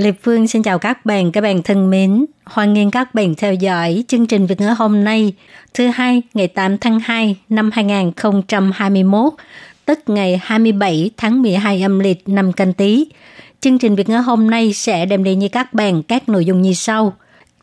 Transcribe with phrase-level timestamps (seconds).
[0.00, 2.26] Lê Phương xin chào các bạn, các bạn thân mến.
[2.44, 5.32] Hoan nghênh các bạn theo dõi chương trình Việt ngữ hôm nay,
[5.74, 9.32] thứ hai ngày 8 tháng 2 năm 2021,
[9.84, 13.06] tức ngày 27 tháng 12 âm lịch năm canh tí.
[13.60, 16.62] Chương trình Việt ngữ hôm nay sẽ đem đến với các bạn các nội dung
[16.62, 17.16] như sau.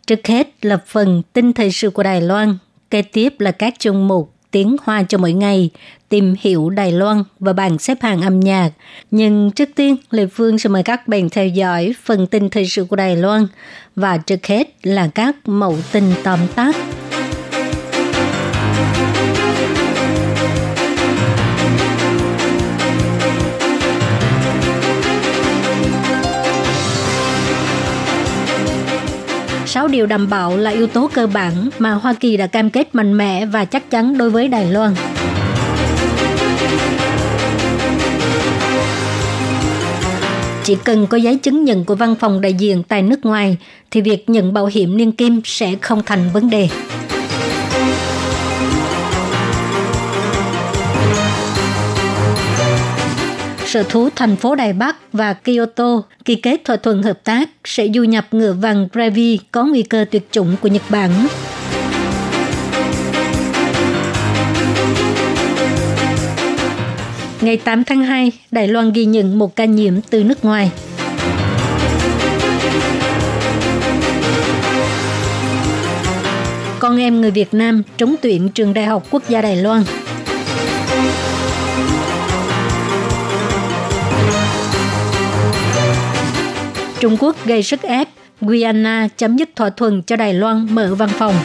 [0.08, 2.58] Trước hết là phần tin thời sự của Đài Loan,
[2.92, 5.70] kế tiếp là các chương mục tiếng hoa cho mỗi ngày,
[6.10, 8.70] tìm hiểu Đài Loan và bảng xếp hạng âm nhạc.
[9.12, 12.86] Nhưng trước tiên, Lê Phương sẽ mời các bạn theo dõi phần tin thời sự
[12.86, 13.48] của Đài Loan
[13.96, 16.76] và trước hết là các mẫu tin tóm tắt.
[29.78, 32.96] Sáu điều đảm bảo là yếu tố cơ bản mà Hoa Kỳ đã cam kết
[32.96, 34.96] mạnh mẽ và chắc chắn đối với Đài Loan.
[40.64, 43.58] Chỉ cần có giấy chứng nhận của văn phòng đại diện tại nước ngoài
[43.92, 46.70] thì việc nhận bảo hiểm niên kim sẽ không thành vấn đề.
[53.68, 57.88] Sở thú thành phố Đài Bắc và Kyoto ký kết thỏa thuận hợp tác sẽ
[57.96, 61.12] du nhập ngựa vàng Brevi có nguy cơ tuyệt chủng của Nhật Bản.
[67.42, 70.72] Ngày 8 tháng 2, Đài Loan ghi nhận một ca nhiễm từ nước ngoài.
[76.80, 79.84] Con em người Việt Nam trúng tuyển trường Đại học Quốc gia Đài Loan.
[87.00, 88.08] Trung Quốc gây sức ép,
[88.42, 91.36] Guyana chấm dứt thỏa thuận cho Đài Loan mở văn phòng.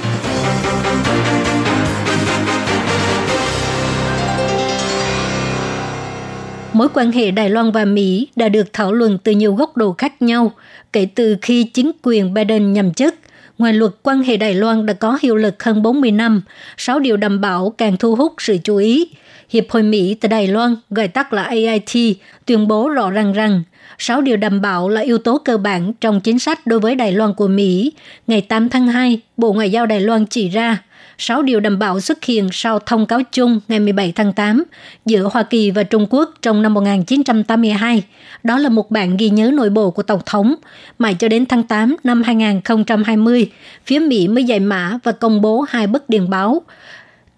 [6.73, 9.95] Mối quan hệ Đài Loan và Mỹ đã được thảo luận từ nhiều góc độ
[9.99, 10.53] khác nhau
[10.93, 13.15] kể từ khi chính quyền Biden nhậm chức.
[13.59, 16.43] Ngoài luật quan hệ Đài Loan đã có hiệu lực hơn 40 năm,
[16.77, 19.09] 6 điều đảm bảo càng thu hút sự chú ý.
[19.51, 23.63] Hiệp hội Mỹ tại Đài Loan, gọi tắt là AIT, tuyên bố rõ ràng rằng
[23.99, 27.13] 6 điều đảm bảo là yếu tố cơ bản trong chính sách đối với Đài
[27.13, 27.93] Loan của Mỹ.
[28.27, 30.79] Ngày 8 tháng 2, Bộ Ngoại giao Đài Loan chỉ ra
[31.19, 34.65] 6 điều đảm bảo xuất hiện sau thông cáo chung ngày 17 tháng 8
[35.07, 38.03] giữa Hoa Kỳ và Trung Quốc trong năm 1982.
[38.43, 40.55] Đó là một bản ghi nhớ nội bộ của Tổng thống.
[40.99, 43.51] Mãi cho đến tháng 8 năm 2020,
[43.87, 46.63] phía Mỹ mới giải mã và công bố hai bức điện báo.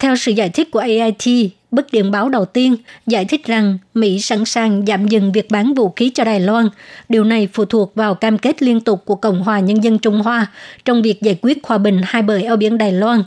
[0.05, 2.77] Theo sự giải thích của AIT, bức điện báo đầu tiên
[3.07, 6.69] giải thích rằng Mỹ sẵn sàng giảm dừng việc bán vũ khí cho Đài Loan.
[7.09, 10.21] Điều này phụ thuộc vào cam kết liên tục của Cộng hòa Nhân dân Trung
[10.21, 10.47] Hoa
[10.85, 13.23] trong việc giải quyết hòa bình hai bờ eo biển Đài Loan.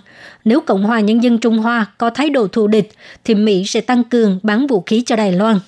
[0.46, 2.92] Nếu Cộng hòa Nhân dân Trung Hoa có thái độ thù địch,
[3.24, 5.60] thì Mỹ sẽ tăng cường bán vũ khí cho Đài Loan.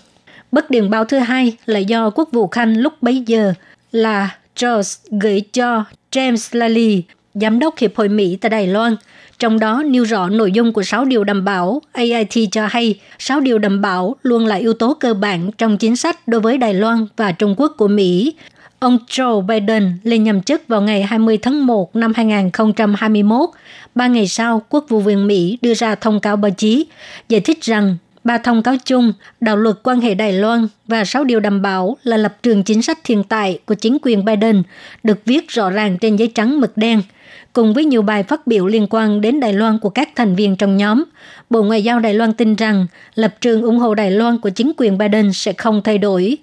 [0.51, 3.53] Bức điện báo thứ hai là do Quốc vụ Khanh lúc bấy giờ
[3.91, 7.03] là George gửi cho James Lally,
[7.33, 8.95] Giám đốc Hiệp hội Mỹ tại Đài Loan–
[9.39, 11.81] trong đó nêu rõ nội dung của 6 điều đảm bảo.
[11.91, 15.95] AIT cho hay 6 điều đảm bảo luôn là yếu tố cơ bản trong chính
[15.95, 18.33] sách đối với Đài Loan và Trung Quốc của Mỹ.
[18.79, 23.49] Ông Joe Biden lên nhậm chức vào ngày 20 tháng 1 năm 2021.
[23.95, 26.85] Ba ngày sau, Quốc vụ viện Mỹ đưa ra thông cáo báo chí
[27.29, 27.97] giải thích rằng
[28.29, 31.97] ba thông cáo chung, đạo luật quan hệ Đài Loan và sáu điều đảm bảo
[32.03, 34.63] là lập trường chính sách hiện tại của chính quyền Biden
[35.03, 37.01] được viết rõ ràng trên giấy trắng mực đen–
[37.53, 40.55] cùng với nhiều bài phát biểu liên quan đến Đài Loan của các thành viên
[40.55, 41.03] trong nhóm.
[41.49, 44.71] Bộ Ngoại giao Đài Loan tin rằng lập trường ủng hộ Đài Loan của chính
[44.77, 46.37] quyền Biden sẽ không thay đổi.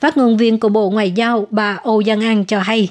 [0.00, 2.88] Phát ngôn viên của Bộ Ngoại giao bà Âu Giang An cho hay.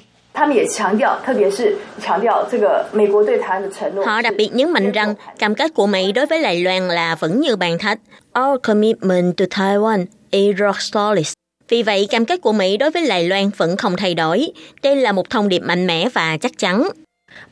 [4.05, 7.15] Họ đặc biệt nhấn mạnh rằng cam kết của Mỹ đối với Đài Loan là
[7.15, 7.99] vẫn như bàn thạch.
[8.39, 11.33] Our commitment to Taiwan is rock solid.
[11.69, 14.47] Vì vậy, cam kết của Mỹ đối với Đài Loan vẫn không thay đổi.
[14.83, 16.89] Đây là một thông điệp mạnh mẽ và chắc chắn.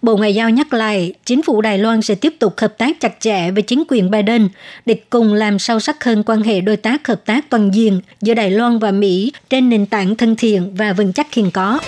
[0.02, 3.14] Bộ Ngoại giao nhắc lại, chính phủ Đài Loan sẽ tiếp tục hợp tác chặt
[3.20, 4.50] chẽ với chính quyền Biden
[4.86, 8.34] để cùng làm sâu sắc hơn quan hệ đối tác hợp tác toàn diện giữa
[8.34, 11.80] Đài Loan và Mỹ trên nền tảng thân thiện và vững chắc hiện có.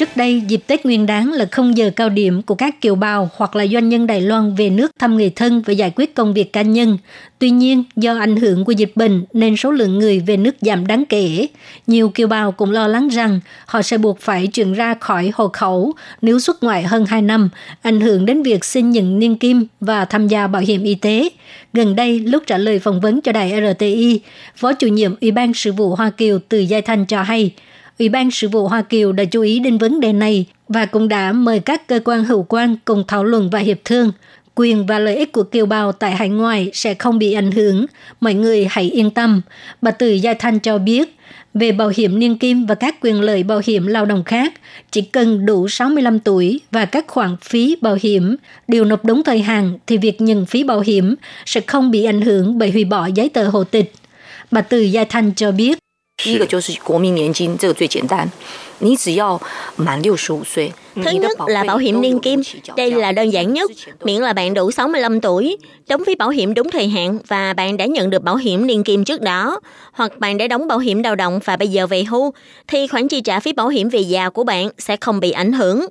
[0.00, 3.30] Trước đây, dịp Tết Nguyên đáng là không giờ cao điểm của các kiều bào
[3.34, 6.34] hoặc là doanh nhân Đài Loan về nước thăm người thân và giải quyết công
[6.34, 6.98] việc cá nhân.
[7.38, 10.86] Tuy nhiên, do ảnh hưởng của dịch bệnh nên số lượng người về nước giảm
[10.86, 11.46] đáng kể.
[11.86, 15.48] Nhiều kiều bào cũng lo lắng rằng họ sẽ buộc phải chuyển ra khỏi hộ
[15.48, 15.92] khẩu
[16.22, 17.50] nếu xuất ngoại hơn 2 năm,
[17.82, 21.28] ảnh hưởng đến việc xin nhận niên kim và tham gia bảo hiểm y tế.
[21.72, 24.20] Gần đây, lúc trả lời phỏng vấn cho đài RTI,
[24.56, 27.52] Phó chủ nhiệm Ủy ban sự vụ Hoa Kiều từ Giai Thanh cho hay,
[28.00, 31.08] Ủy ban sự vụ Hoa Kiều đã chú ý đến vấn đề này và cũng
[31.08, 34.12] đã mời các cơ quan hữu quan cùng thảo luận và hiệp thương.
[34.54, 37.86] Quyền và lợi ích của kiều bào tại hải ngoại sẽ không bị ảnh hưởng.
[38.20, 39.40] Mọi người hãy yên tâm.
[39.82, 41.16] Bà Từ Gia Thanh cho biết,
[41.54, 44.54] về bảo hiểm niên kim và các quyền lợi bảo hiểm lao động khác,
[44.90, 48.36] chỉ cần đủ 65 tuổi và các khoản phí bảo hiểm
[48.68, 51.14] đều nộp đúng thời hạn thì việc nhận phí bảo hiểm
[51.46, 53.92] sẽ không bị ảnh hưởng bởi hủy bỏ giấy tờ hộ tịch.
[54.50, 55.78] Bà Từ Gia Thanh cho biết,
[56.23, 58.31] 第一个就是国民年金，这个最简单，
[58.79, 59.39] 你只要
[59.75, 60.73] 满六十五岁。
[60.95, 62.41] Thứ nhất là bảo hiểm niên kim.
[62.77, 63.71] Đây là đơn giản nhất,
[64.03, 65.57] miễn là bạn đủ 65 tuổi,
[65.87, 68.83] đóng phí bảo hiểm đúng thời hạn và bạn đã nhận được bảo hiểm niên
[68.83, 69.59] kim trước đó,
[69.91, 72.33] hoặc bạn đã đóng bảo hiểm lao động và bây giờ về hưu,
[72.67, 75.53] thì khoản chi trả phí bảo hiểm về già của bạn sẽ không bị ảnh
[75.53, 75.85] hưởng.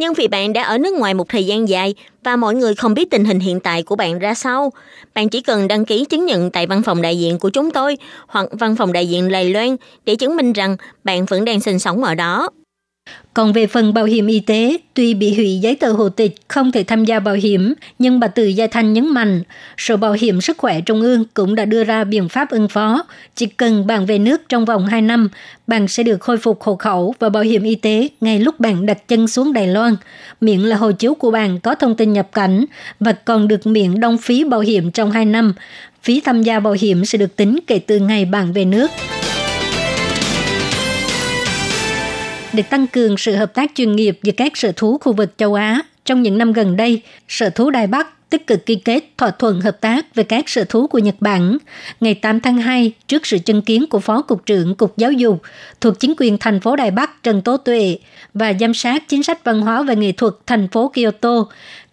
[0.00, 1.94] Nhưng vì bạn đã ở nước ngoài một thời gian dài
[2.24, 4.72] và mọi người không biết tình hình hiện tại của bạn ra sao,
[5.14, 7.96] bạn chỉ cần đăng ký chứng nhận tại văn phòng đại diện của chúng tôi
[8.26, 11.78] hoặc văn phòng đại diện Lài Loan để chứng minh rằng bạn vẫn đang sinh
[11.78, 12.48] sống ở đó.
[13.34, 16.72] Còn về phần bảo hiểm y tế, tuy bị hủy giấy tờ hộ tịch không
[16.72, 19.42] thể tham gia bảo hiểm, nhưng bà Từ Gia Thanh nhấn mạnh,
[19.76, 23.04] Sở Bảo hiểm Sức khỏe Trung ương cũng đã đưa ra biện pháp ứng phó.
[23.36, 25.28] Chỉ cần bạn về nước trong vòng 2 năm,
[25.66, 28.86] bạn sẽ được khôi phục hộ khẩu và bảo hiểm y tế ngay lúc bạn
[28.86, 29.96] đặt chân xuống Đài Loan,
[30.40, 32.64] miễn là hộ chiếu của bạn có thông tin nhập cảnh
[33.00, 35.54] và còn được miễn đóng phí bảo hiểm trong 2 năm.
[36.02, 38.90] Phí tham gia bảo hiểm sẽ được tính kể từ ngày bạn về nước.
[42.52, 45.54] Để tăng cường sự hợp tác chuyên nghiệp giữa các sở thú khu vực châu
[45.54, 45.82] Á.
[46.04, 49.60] Trong những năm gần đây, sở thú Đài Bắc tích cực ký kết thỏa thuận
[49.60, 51.58] hợp tác với các sở thú của Nhật Bản.
[52.00, 55.42] Ngày 8 tháng 2, trước sự chứng kiến của Phó Cục trưởng Cục Giáo dục
[55.80, 57.98] thuộc chính quyền thành phố Đài Bắc Trần Tố Tuệ
[58.34, 61.46] và giám sát chính sách văn hóa và nghệ thuật thành phố Kyoto,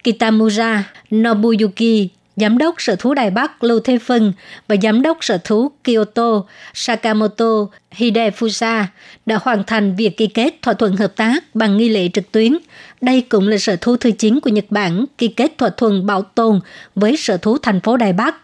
[0.04, 0.84] Kitamura
[1.14, 2.08] Nobuyuki
[2.40, 4.32] Giám đốc Sở thú Đài Bắc Lưu Thế Phân
[4.68, 6.42] và Giám đốc Sở thú Kyoto
[6.74, 8.84] Sakamoto Hidefusa
[9.26, 12.58] đã hoàn thành việc ký kết thỏa thuận hợp tác bằng nghi lễ trực tuyến.
[13.00, 16.22] Đây cũng là sở thú thứ 9 của Nhật Bản ký kết thỏa thuận bảo
[16.22, 16.60] tồn
[16.94, 18.36] với sở thú thành phố Đài Bắc.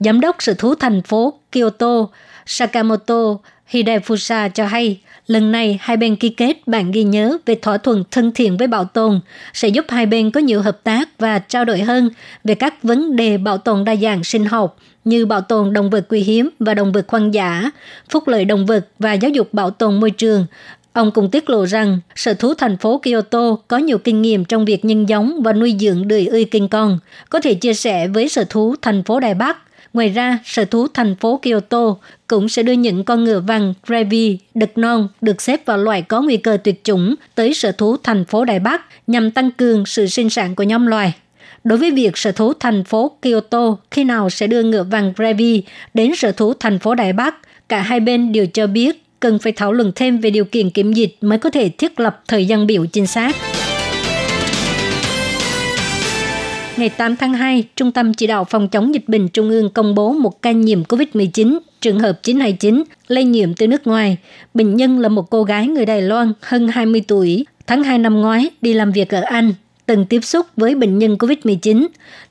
[0.00, 2.06] Giám đốc sở thú thành phố Kyoto
[2.46, 3.36] Sakamoto
[3.70, 8.04] Hidefusa cho hay, lần này hai bên ký kết bản ghi nhớ về thỏa thuận
[8.10, 9.20] thân thiện với bảo tồn
[9.52, 12.10] sẽ giúp hai bên có nhiều hợp tác và trao đổi hơn
[12.44, 16.06] về các vấn đề bảo tồn đa dạng sinh học như bảo tồn động vật
[16.08, 17.70] quý hiếm và động vật hoang dã,
[18.10, 20.46] phúc lợi động vật và giáo dục bảo tồn môi trường.
[20.92, 24.64] Ông cũng tiết lộ rằng sở thú thành phố Kyoto có nhiều kinh nghiệm trong
[24.64, 26.98] việc nhân giống và nuôi dưỡng đười ươi kinh con,
[27.30, 29.58] có thể chia sẻ với sở thú thành phố Đài Bắc
[29.98, 31.96] Ngoài ra, sở thú thành phố Kyoto
[32.28, 36.22] cũng sẽ đưa những con ngựa vàng Gravy, đực non được xếp vào loại có
[36.22, 40.06] nguy cơ tuyệt chủng tới sở thú thành phố Đài Bắc nhằm tăng cường sự
[40.06, 41.14] sinh sản của nhóm loài.
[41.64, 45.62] Đối với việc sở thú thành phố Kyoto khi nào sẽ đưa ngựa vàng Gravy
[45.94, 47.34] đến sở thú thành phố Đài Bắc,
[47.68, 50.92] cả hai bên đều cho biết cần phải thảo luận thêm về điều kiện kiểm
[50.92, 53.36] dịch mới có thể thiết lập thời gian biểu chính xác.
[56.78, 59.94] Ngày 8 tháng 2, Trung tâm Chỉ đạo Phòng chống dịch bệnh Trung ương công
[59.94, 64.16] bố một ca nhiễm COVID-19, trường hợp 929, lây nhiễm từ nước ngoài.
[64.54, 68.20] Bệnh nhân là một cô gái người Đài Loan, hơn 20 tuổi, tháng 2 năm
[68.20, 69.54] ngoái đi làm việc ở Anh,
[69.86, 71.86] từng tiếp xúc với bệnh nhân COVID-19.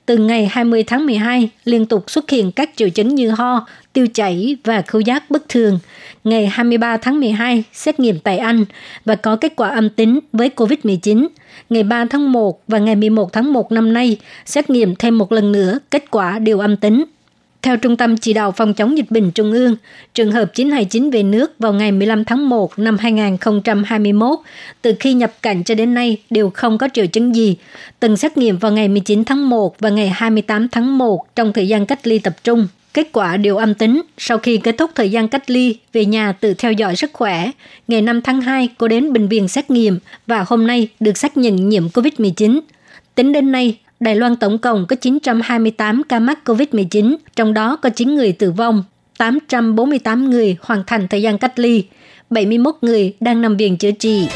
[0.06, 4.08] Từ ngày 20 tháng 12, liên tục xuất hiện các triệu chứng như ho, tiêu
[4.14, 5.80] chảy và khứu giác bất thường.
[6.24, 8.66] Ngày 23 tháng 12, xét nghiệm tại Anh
[9.06, 11.28] và có kết quả âm tính với COVID-19.
[11.70, 15.32] Ngày 3 tháng 1 và ngày 11 tháng 1 năm nay, xét nghiệm thêm một
[15.32, 17.06] lần nữa, kết quả đều âm tính.
[17.62, 19.76] Theo Trung tâm Chỉ đạo Phòng chống dịch bệnh Trung ương,
[20.14, 24.40] trường hợp 929 về nước vào ngày 15 tháng 1 năm 2021,
[24.82, 27.56] từ khi nhập cảnh cho đến nay đều không có triệu chứng gì.
[28.00, 31.68] Từng xét nghiệm vào ngày 19 tháng 1 và ngày 28 tháng 1 trong thời
[31.68, 32.68] gian cách ly tập trung.
[32.98, 34.02] Kết quả đều âm tính.
[34.18, 37.52] Sau khi kết thúc thời gian cách ly, về nhà tự theo dõi sức khỏe.
[37.88, 41.38] Ngày 5 tháng 2, cô đến bệnh viện xét nghiệm và hôm nay được xác
[41.38, 42.60] nhận nhiễm COVID-19.
[43.16, 47.90] Tính đến nay, Đài Loan tổng cộng có 928 ca mắc COVID-19, trong đó có
[47.90, 48.84] 9 người tử vong,
[49.18, 51.84] 848 người hoàn thành thời gian cách ly,
[52.30, 54.28] 71 người đang nằm viện chữa trị.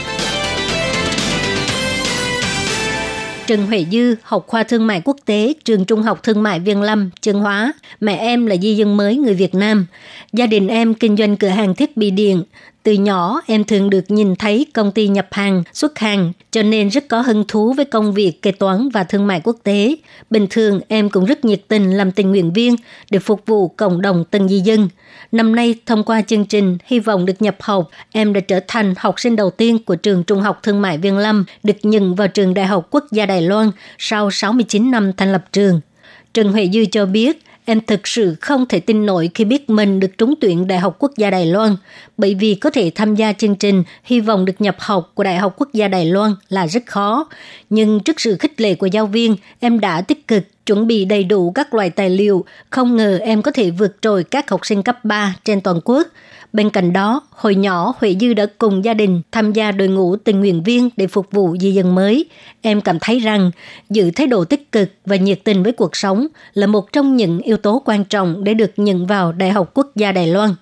[3.48, 6.82] Trần Huệ Dư, học khoa thương mại quốc tế, trường Trung học Thương mại Viên
[6.82, 7.74] Lâm, Trương Hóa.
[8.00, 9.86] Mẹ em là di dân mới người Việt Nam.
[10.34, 12.44] Gia đình em kinh doanh cửa hàng thiết bị điện.
[12.84, 16.90] Từ nhỏ em thường được nhìn thấy công ty nhập hàng, xuất hàng, cho nên
[16.90, 19.96] rất có hứng thú với công việc kế toán và thương mại quốc tế.
[20.30, 22.76] Bình thường em cũng rất nhiệt tình làm tình nguyện viên
[23.10, 24.90] để phục vụ cộng đồng tân di dân.
[25.32, 28.94] Năm nay, thông qua chương trình hy vọng được nhập học, em đã trở thành
[28.98, 32.28] học sinh đầu tiên của trường Trung học Thương mại Viên Lâm được nhận vào
[32.28, 35.82] trường Đại học Quốc gia Đài Loan sau 69 năm thành lập trường.
[36.34, 40.00] Trần Huệ Dư cho biết, Em thực sự không thể tin nổi khi biết mình
[40.00, 41.76] được trúng tuyển Đại học Quốc gia Đài Loan,
[42.18, 45.38] bởi vì có thể tham gia chương trình hy vọng được nhập học của Đại
[45.38, 47.28] học Quốc gia Đài Loan là rất khó.
[47.70, 51.24] Nhưng trước sự khích lệ của giáo viên, em đã tích cực chuẩn bị đầy
[51.24, 54.84] đủ các loại tài liệu, không ngờ em có thể vượt trội các học sinh
[54.84, 56.08] cấp 3 trên toàn quốc.
[56.54, 60.16] Bên cạnh đó, hồi nhỏ Huệ Dư đã cùng gia đình tham gia đội ngũ
[60.16, 62.26] tình nguyện viên để phục vụ di dân mới.
[62.62, 63.52] Em cảm thấy rằng
[63.90, 67.40] giữ thái độ tích cực và nhiệt tình với cuộc sống là một trong những
[67.40, 70.56] yếu tố quan trọng để được nhận vào Đại học Quốc gia Đài Loan.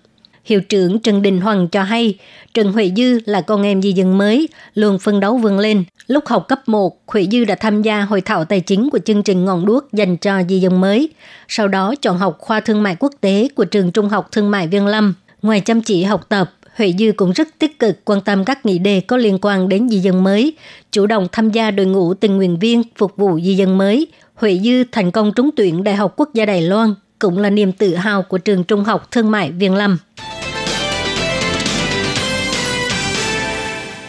[0.46, 2.17] Hiệu trưởng Trần Đình Hoàng cho hay,
[2.53, 5.84] Trần Huệ Dư là con em di dân mới, luôn phân đấu vươn lên.
[6.08, 9.24] Lúc học cấp 1, Huệ Dư đã tham gia hội thảo tài chính của chương
[9.24, 11.10] trình ngọn đuốc dành cho di dân mới.
[11.48, 14.67] Sau đó chọn học khoa thương mại quốc tế của trường Trung học Thương mại
[14.67, 15.13] Viên Lâm.
[15.41, 18.79] Ngoài chăm chỉ học tập, Huệ Dư cũng rất tích cực quan tâm các nghị
[18.79, 20.53] đề có liên quan đến di dân mới,
[20.91, 24.08] chủ động tham gia đội ngũ tình nguyện viên phục vụ di dân mới.
[24.36, 27.72] Huệ Dư thành công trúng tuyển Đại học Quốc gia Đài Loan, cũng là niềm
[27.72, 29.98] tự hào của trường Trung học Thương mại Viên Lâm.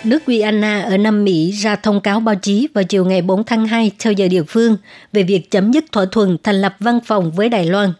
[0.04, 3.66] Nước Guyana ở Nam Mỹ ra thông cáo báo chí vào chiều ngày 4 tháng
[3.66, 4.76] 2 theo giờ địa phương
[5.12, 7.92] về việc chấm dứt thỏa thuận thành lập văn phòng với Đài Loan.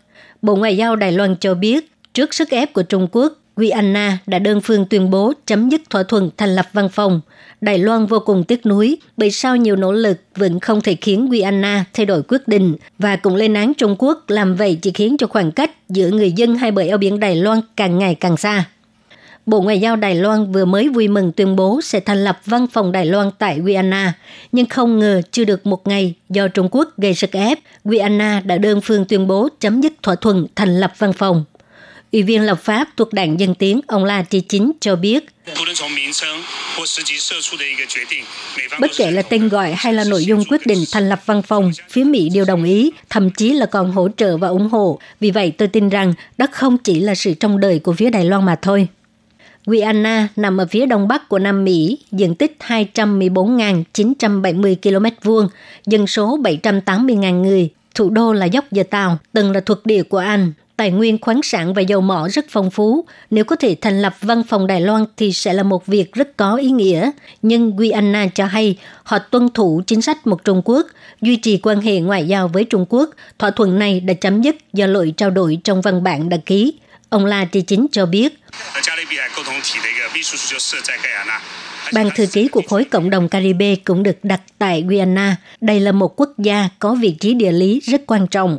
[0.43, 4.39] Bộ Ngoại giao Đài Loan cho biết, trước sức ép của Trung Quốc, Guyana đã
[4.39, 7.21] đơn phương tuyên bố chấm dứt thỏa thuận thành lập văn phòng.
[7.61, 11.29] Đài Loan vô cùng tiếc nuối bởi sau nhiều nỗ lực vẫn không thể khiến
[11.31, 15.17] Guyana thay đổi quyết định và cũng lên án Trung Quốc làm vậy chỉ khiến
[15.17, 18.37] cho khoảng cách giữa người dân hai bờ eo biển Đài Loan càng ngày càng
[18.37, 18.65] xa.
[19.47, 22.67] Bộ Ngoại giao Đài Loan vừa mới vui mừng tuyên bố sẽ thành lập văn
[22.73, 24.13] phòng Đài Loan tại Guyana,
[24.53, 28.59] nhưng không ngờ chưa được một ngày do Trung Quốc gây sức ép, Guyana đã
[28.59, 31.45] đơn phương tuyên bố chấm dứt thỏa thuận thành lập văn phòng.
[32.13, 35.27] Ủy viên lập pháp thuộc đảng Dân Tiến, ông La Tri Chính cho biết,
[38.81, 41.71] Bất kể là tên gọi hay là nội dung quyết định thành lập văn phòng,
[41.91, 44.99] phía Mỹ đều đồng ý, thậm chí là còn hỗ trợ và ủng hộ.
[45.21, 48.25] Vì vậy tôi tin rằng đó không chỉ là sự trong đời của phía Đài
[48.25, 48.89] Loan mà thôi.
[49.67, 55.49] Guyana nằm ở phía đông bắc của Nam Mỹ, diện tích 214.970 km vuông,
[55.87, 57.69] dân số 780.000 người.
[57.95, 60.53] Thủ đô là dốc Giờ Tàu, từng là thuộc địa của Anh.
[60.81, 63.05] Tài nguyên khoáng sản và dầu mỏ rất phong phú.
[63.31, 66.37] Nếu có thể thành lập văn phòng Đài Loan thì sẽ là một việc rất
[66.37, 67.11] có ý nghĩa.
[67.43, 70.87] Nhưng Guyana cho hay họ tuân thủ chính sách một Trung Quốc,
[71.21, 73.11] duy trì quan hệ ngoại giao với Trung Quốc.
[73.39, 76.75] Thỏa thuận này đã chấm dứt do lỗi trao đổi trong văn bản đã ký.
[77.09, 78.39] Ông La Tri Chính cho biết,
[81.93, 85.37] Ban thư ký của khối cộng đồng Caribe cũng được đặt tại Guyana.
[85.61, 88.59] Đây là một quốc gia có vị trí địa lý rất quan trọng.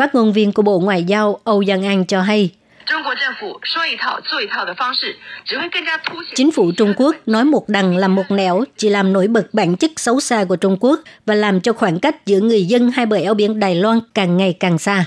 [0.00, 2.50] Phát ngôn viên của Bộ Ngoại giao Âu Giang An cho hay,
[6.34, 9.76] Chính phủ Trung Quốc nói một đằng làm một nẻo, chỉ làm nổi bật bản
[9.76, 13.06] chất xấu xa của Trung Quốc và làm cho khoảng cách giữa người dân hai
[13.06, 15.04] bờ eo biển Đài Loan càng ngày càng xa.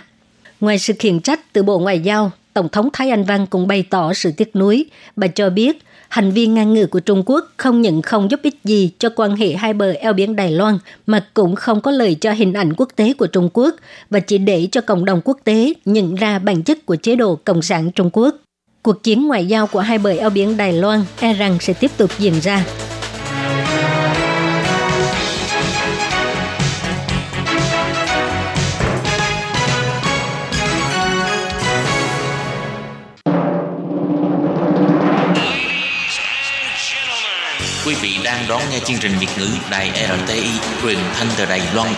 [0.59, 3.85] Ngoài sự khiển trách từ Bộ Ngoại giao, Tổng thống Thái Anh Văn cũng bày
[3.89, 4.85] tỏ sự tiếc nuối.
[5.15, 5.77] Bà cho biết,
[6.13, 9.35] hành vi ngang ngược của Trung Quốc không những không giúp ích gì cho quan
[9.35, 10.77] hệ hai bờ eo biển Đài Loan,
[11.07, 13.75] mà cũng không có lợi cho hình ảnh quốc tế của Trung Quốc
[14.09, 17.39] và chỉ để cho cộng đồng quốc tế nhận ra bản chất của chế độ
[17.45, 18.35] Cộng sản Trung Quốc.
[18.81, 21.91] Cuộc chiến ngoại giao của hai bờ eo biển Đài Loan e rằng sẽ tiếp
[21.97, 22.65] tục diễn ra.
[38.43, 39.91] Đang đón nghe chương trình Việt ngữ Đài
[40.25, 40.49] RTI
[40.81, 41.89] truyền thanh từ Đài Loan.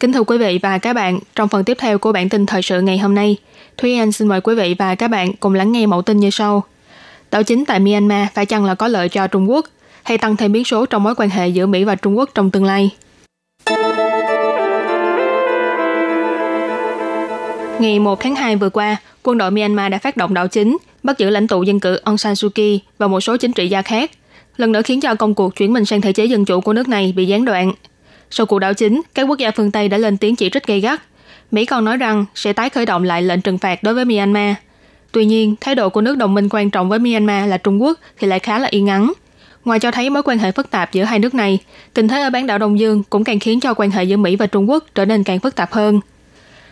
[0.00, 2.62] Kính thưa quý vị và các bạn, trong phần tiếp theo của bản tin thời
[2.62, 3.36] sự ngày hôm nay,
[3.76, 6.30] Thúy Anh xin mời quý vị và các bạn cùng lắng nghe mẫu tin như
[6.30, 6.64] sau.
[7.30, 9.66] Đảo chính tại Myanmar phải chăng là có lợi cho Trung Quốc
[10.02, 12.50] hay tăng thêm biến số trong mối quan hệ giữa Mỹ và Trung Quốc trong
[12.50, 12.90] tương lai?
[17.80, 21.18] Ngày 1 tháng 2 vừa qua, quân đội Myanmar đã phát động đảo chính, bắt
[21.18, 23.82] giữ lãnh tụ dân cử Aung San Suu Kyi và một số chính trị gia
[23.82, 24.10] khác,
[24.56, 26.88] lần nữa khiến cho công cuộc chuyển mình sang thể chế dân chủ của nước
[26.88, 27.72] này bị gián đoạn.
[28.30, 30.80] Sau cuộc đảo chính, các quốc gia phương Tây đã lên tiếng chỉ trích gay
[30.80, 31.02] gắt.
[31.50, 34.54] Mỹ còn nói rằng sẽ tái khởi động lại lệnh trừng phạt đối với Myanmar.
[35.12, 37.98] Tuy nhiên, thái độ của nước đồng minh quan trọng với Myanmar là Trung Quốc
[38.18, 39.12] thì lại khá là yên ngắn.
[39.64, 41.58] Ngoài cho thấy mối quan hệ phức tạp giữa hai nước này,
[41.94, 44.36] tình thế ở bán đảo Đông Dương cũng càng khiến cho quan hệ giữa Mỹ
[44.36, 46.00] và Trung Quốc trở nên càng phức tạp hơn.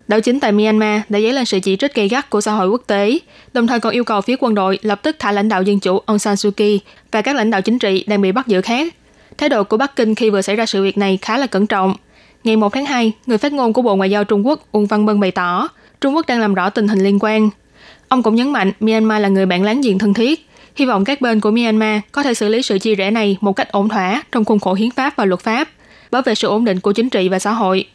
[0.08, 2.68] Đảo chính tại Myanmar đã dấy lên sự chỉ trích gay gắt của xã hội
[2.68, 3.18] quốc tế,
[3.52, 5.98] đồng thời còn yêu cầu phía quân đội lập tức thả lãnh đạo dân chủ
[6.06, 6.80] Aung San Suu Kyi
[7.12, 8.94] và các lãnh đạo chính trị đang bị bắt giữ khác.
[9.38, 11.66] Thái độ của Bắc Kinh khi vừa xảy ra sự việc này khá là cẩn
[11.66, 11.94] trọng.
[12.44, 15.06] Ngày 1 tháng 2, người phát ngôn của Bộ Ngoại giao Trung Quốc Uông Văn
[15.06, 15.68] Bân bày tỏ
[16.00, 17.50] Trung Quốc đang làm rõ tình hình liên quan.
[18.08, 21.20] Ông cũng nhấn mạnh Myanmar là người bạn láng giềng thân thiết, hy vọng các
[21.20, 24.22] bên của Myanmar có thể xử lý sự chia rẽ này một cách ổn thỏa
[24.32, 25.68] trong khuôn khổ hiến pháp và luật pháp,
[26.10, 27.86] bảo vệ sự ổn định của chính trị và xã hội.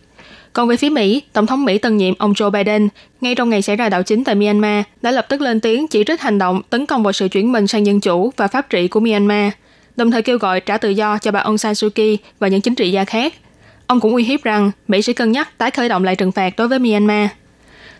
[0.53, 2.89] Còn về phía Mỹ, Tổng thống Mỹ tân nhiệm ông Joe Biden,
[3.21, 6.03] ngay trong ngày xảy ra đảo chính tại Myanmar, đã lập tức lên tiếng chỉ
[6.03, 8.87] trích hành động tấn công vào sự chuyển mình sang dân chủ và pháp trị
[8.87, 9.53] của Myanmar,
[9.95, 12.61] đồng thời kêu gọi trả tự do cho bà Aung San Suu Kyi và những
[12.61, 13.33] chính trị gia khác.
[13.87, 16.53] Ông cũng uy hiếp rằng Mỹ sẽ cân nhắc tái khởi động lại trừng phạt
[16.57, 17.29] đối với Myanmar.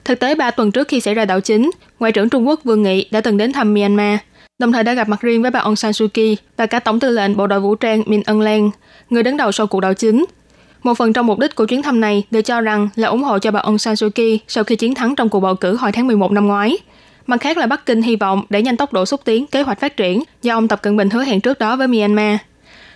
[0.06, 2.84] Thực tế 3 tuần trước khi xảy ra đảo chính, Ngoại trưởng Trung Quốc Vương
[2.84, 4.20] Nghị đã từng đến thăm Myanmar,
[4.60, 7.00] đồng thời đã gặp mặt riêng với bà Aung San Suu Kyi và cả Tổng
[7.00, 8.72] tư lệnh Bộ đội Vũ trang Min Aung Hlaing,
[9.10, 10.26] người đứng đầu sau cuộc đảo chính.
[10.84, 13.40] Một phần trong mục đích của chuyến thăm này được cho rằng là ủng hộ
[13.40, 15.92] cho bà Aung San Suu Kyi sau khi chiến thắng trong cuộc bầu cử hồi
[15.92, 16.78] tháng 11 năm ngoái.
[17.28, 19.80] Mặt khác là Bắc Kinh hy vọng để nhanh tốc độ xúc tiến kế hoạch
[19.80, 22.38] phát triển do ông Tập Cận Bình hứa hẹn trước đó với Myanmar.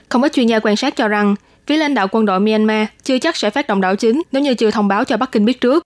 [0.10, 1.36] Không ít chuyên gia quan sát cho rằng
[1.68, 4.54] phía lãnh đạo quân đội Myanmar chưa chắc sẽ phát động đảo chính nếu như
[4.54, 5.84] chưa thông báo cho Bắc Kinh biết trước.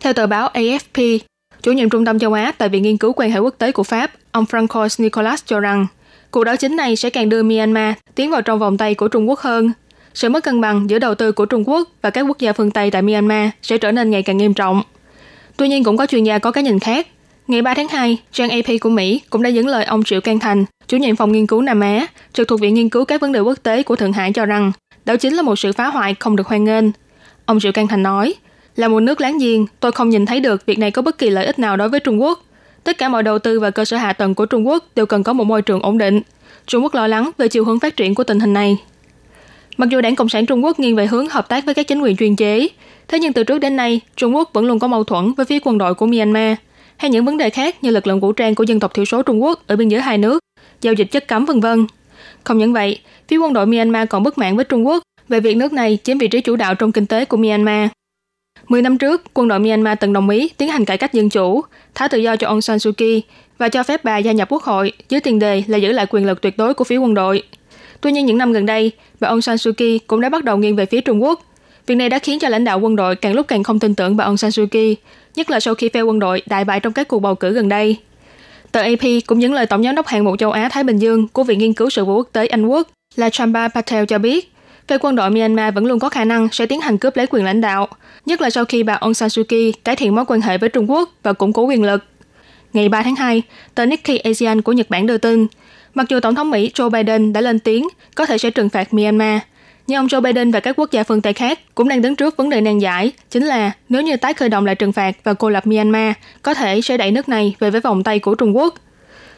[0.00, 1.18] Theo tờ báo AFP,
[1.62, 3.82] chủ nhiệm trung tâm châu Á tại Viện Nghiên cứu quan hệ quốc tế của
[3.82, 5.86] Pháp, ông Francois Nicolas cho rằng
[6.30, 9.28] cuộc đảo chính này sẽ càng đưa Myanmar tiến vào trong vòng tay của Trung
[9.28, 9.72] Quốc hơn.
[10.14, 12.70] Sự mất cân bằng giữa đầu tư của Trung Quốc và các quốc gia phương
[12.70, 14.82] Tây tại Myanmar sẽ trở nên ngày càng nghiêm trọng.
[15.56, 17.06] Tuy nhiên cũng có chuyên gia có cái nhìn khác.
[17.48, 20.38] Ngày 3 tháng 2, trang AP của Mỹ cũng đã dẫn lời ông Triệu Can
[20.38, 23.32] Thành, chủ nhiệm phòng nghiên cứu Nam Á, trực thuộc Viện Nghiên cứu các vấn
[23.32, 24.72] đề quốc tế của Thượng Hải cho rằng
[25.04, 26.84] đảo chính là một sự phá hoại không được hoan nghênh.
[27.46, 28.34] Ông Triệu Can Thành nói,
[28.76, 31.30] là một nước láng giềng, tôi không nhìn thấy được việc này có bất kỳ
[31.30, 32.42] lợi ích nào đối với Trung Quốc.
[32.84, 35.22] Tất cả mọi đầu tư và cơ sở hạ tầng của Trung Quốc đều cần
[35.22, 36.20] có một môi trường ổn định.
[36.66, 38.76] Trung Quốc lo lắng về chiều hướng phát triển của tình hình này.
[39.82, 42.00] Mặc dù Đảng Cộng sản Trung Quốc nghiêng về hướng hợp tác với các chính
[42.00, 42.68] quyền chuyên chế,
[43.08, 45.58] thế nhưng từ trước đến nay, Trung Quốc vẫn luôn có mâu thuẫn với phía
[45.64, 46.56] quân đội của Myanmar
[46.96, 49.22] hay những vấn đề khác như lực lượng vũ trang của dân tộc thiểu số
[49.22, 50.38] Trung Quốc ở biên giới hai nước,
[50.80, 51.86] giao dịch chất cấm vân vân.
[52.44, 52.98] Không những vậy,
[53.28, 56.18] phía quân đội Myanmar còn bất mãn với Trung Quốc về việc nước này chiếm
[56.18, 57.88] vị trí chủ đạo trong kinh tế của Myanmar.
[58.68, 61.60] Mười năm trước, quân đội Myanmar từng đồng ý tiến hành cải cách dân chủ,
[61.94, 63.22] thả tự do cho Aung San Suu Kyi
[63.58, 66.26] và cho phép bà gia nhập quốc hội dưới tiền đề là giữ lại quyền
[66.26, 67.42] lực tuyệt đối của phía quân đội.
[68.02, 70.56] Tuy nhiên những năm gần đây, bà Aung San Suu Kyi cũng đã bắt đầu
[70.56, 71.42] nghiêng về phía Trung Quốc.
[71.86, 74.16] Việc này đã khiến cho lãnh đạo quân đội càng lúc càng không tin tưởng
[74.16, 74.96] bà Aung San Suu Kyi,
[75.36, 77.68] nhất là sau khi phe quân đội đại bại trong các cuộc bầu cử gần
[77.68, 77.96] đây.
[78.72, 81.28] Tờ AP cũng dẫn lời Tổng giám đốc hạng mục châu Á Thái Bình Dương
[81.28, 84.52] của Viện Nghiên cứu sự vụ quốc tế Anh Quốc là Chamba Patel cho biết,
[84.88, 87.44] phe quân đội Myanmar vẫn luôn có khả năng sẽ tiến hành cướp lấy quyền
[87.44, 87.88] lãnh đạo,
[88.26, 90.68] nhất là sau khi bà Aung San Suu Kyi cải thiện mối quan hệ với
[90.68, 92.04] Trung Quốc và củng cố quyền lực.
[92.72, 93.42] Ngày 3 tháng 2,
[93.74, 95.46] tờ Nikkei Asian của Nhật Bản đưa tin,
[95.94, 98.94] mặc dù Tổng thống Mỹ Joe Biden đã lên tiếng có thể sẽ trừng phạt
[98.94, 99.40] Myanmar,
[99.86, 102.36] nhưng ông Joe Biden và các quốc gia phương Tây khác cũng đang đứng trước
[102.36, 105.34] vấn đề nan giải, chính là nếu như tái khởi động lại trừng phạt và
[105.34, 108.56] cô lập Myanmar, có thể sẽ đẩy nước này về với vòng tay của Trung
[108.56, 108.74] Quốc.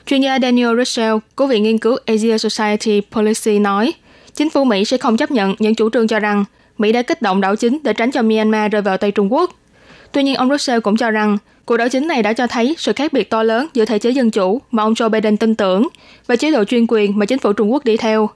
[0.06, 3.92] Chuyên gia Daniel Russell của Viện Nghiên cứu Asia Society Policy nói,
[4.34, 6.44] chính phủ Mỹ sẽ không chấp nhận những chủ trương cho rằng
[6.78, 9.50] Mỹ đã kích động đảo chính để tránh cho Myanmar rơi vào tay Trung Quốc.
[10.14, 12.92] Tuy nhiên, ông Russell cũng cho rằng cuộc đảo chính này đã cho thấy sự
[12.92, 15.88] khác biệt to lớn giữa thể chế dân chủ mà ông Joe Biden tin tưởng
[16.26, 18.30] và chế độ chuyên quyền mà chính phủ Trung Quốc đi theo.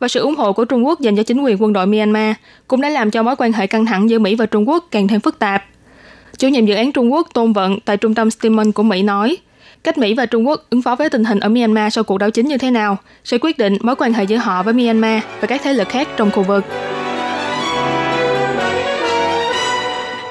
[0.00, 2.34] Và sự ủng hộ của Trung Quốc dành cho chính quyền quân đội Myanmar
[2.68, 5.08] cũng đã làm cho mối quan hệ căng thẳng giữa Mỹ và Trung Quốc càng
[5.08, 5.64] thêm phức tạp.
[6.38, 9.36] Chủ nhiệm dự án Trung Quốc Tôn Vận tại trung tâm Stimon của Mỹ nói,
[9.84, 12.30] cách Mỹ và Trung Quốc ứng phó với tình hình ở Myanmar sau cuộc đảo
[12.30, 15.46] chính như thế nào sẽ quyết định mối quan hệ giữa họ với Myanmar và
[15.46, 16.64] các thế lực khác trong khu vực.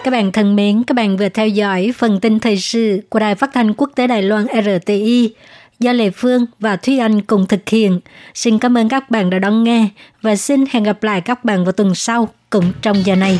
[0.04, 3.36] Các bạn thân mến, các bạn vừa theo dõi phần tin thời sự của Đài
[3.36, 5.34] Phát thanh Quốc tế Đài Loan RTI
[5.80, 8.00] do Lê Phương và Thúy Anh cùng thực hiện.
[8.34, 9.88] Xin cảm ơn các bạn đã đón nghe
[10.22, 13.40] và xin hẹn gặp lại các bạn vào tuần sau cũng trong giờ này.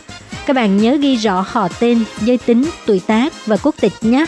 [0.45, 4.25] Các bạn nhớ ghi rõ họ tên, giới tính, tuổi tác và quốc tịch nhé.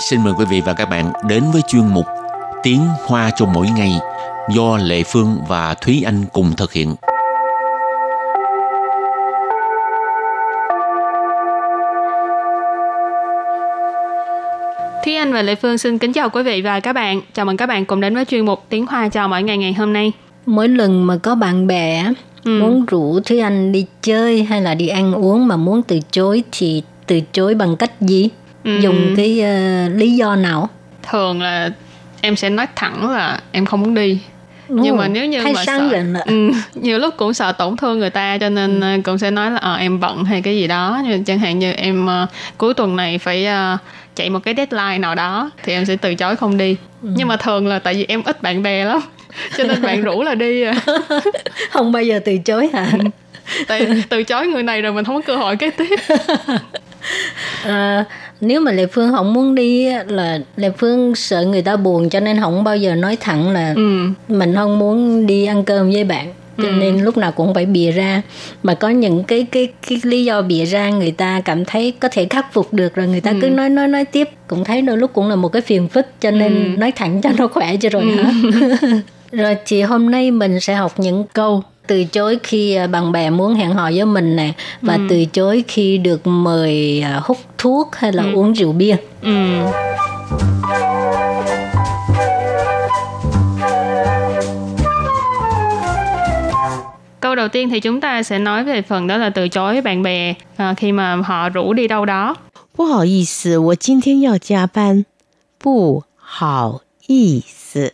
[0.00, 2.06] Xin mời quý vị và các bạn đến với chuyên mục
[2.62, 3.98] Tiếng Hoa cho mỗi ngày
[4.50, 6.94] do Lệ Phương và Thúy Anh cùng thực hiện.
[15.04, 17.20] Thúy Anh và Lệ Phương xin kính chào quý vị và các bạn.
[17.34, 19.72] Chào mừng các bạn cùng đến với chuyên mục Tiếng Hoa cho mỗi ngày ngày
[19.72, 20.12] hôm nay.
[20.46, 22.04] Mỗi lần mà có bạn bè
[22.44, 22.60] Ừ.
[22.60, 26.42] muốn rủ Thúy Anh đi chơi hay là đi ăn uống mà muốn từ chối
[26.52, 28.28] thì từ chối bằng cách gì?
[28.64, 28.78] Ừ.
[28.80, 30.68] Dùng cái ờ, lý do nào?
[31.10, 31.70] Thường là
[32.20, 34.18] em sẽ nói thẳng là em không muốn đi.
[34.68, 35.90] Nhưng mà nếu như mà sợ,
[36.26, 39.50] ừ, nhiều lúc cũng sợ tổn thương người ta cho nên ờ, cũng sẽ nói
[39.50, 41.02] là ờ, em bận hay cái gì đó.
[41.04, 42.26] Như chẳng hạn như em ờ,
[42.58, 43.78] cuối tuần này phải ờ,
[44.16, 46.76] chạy một cái deadline nào đó thì em sẽ từ chối không đi.
[47.02, 49.00] Nhưng mà thường là tại vì em ít bạn bè lắm
[49.58, 50.74] cho nên bạn rủ là đi à.
[51.70, 52.90] Không bao giờ từ chối hả?
[53.68, 56.00] tại từ chối người này rồi mình không có cơ hội kế tiếp.
[57.64, 58.04] Ờ,
[58.40, 62.20] nếu mà Lệ Phương không muốn đi là Lệ Phương sợ người ta buồn cho
[62.20, 64.08] nên không bao giờ nói thẳng là ừ.
[64.28, 66.34] mình không muốn đi ăn cơm với bạn.
[66.62, 68.22] Cho nên lúc nào cũng phải bịa ra.
[68.62, 72.08] Mà có những cái cái cái lý do bịa ra người ta cảm thấy có
[72.12, 74.28] thể khắc phục được rồi người ta cứ nói nói nói tiếp.
[74.46, 77.30] Cũng thấy đôi lúc cũng là một cái phiền phức cho nên nói thẳng cho
[77.38, 78.32] nó khỏe cho rồi hả?
[79.32, 83.29] Rồi thì hôm nay mình sẽ học những câu từ chối khi à, bạn bè
[83.29, 87.95] muốn hẹn hò với mình nè và từ chối khi được mời à, hút thuốc
[87.95, 89.29] hay là uống rượu bia ừ
[97.19, 100.03] Câu đầu tiên thì chúng ta sẽ nói về phần đó là từ chối bạn
[100.03, 102.35] bè à, khi mà họ rủ đi đâu đó.
[102.75, 105.05] 不好意思，我今天要加班。
[105.59, 107.93] 不好意思，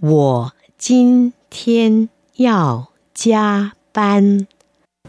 [0.00, 2.88] 我今天要
[3.20, 4.46] 加班。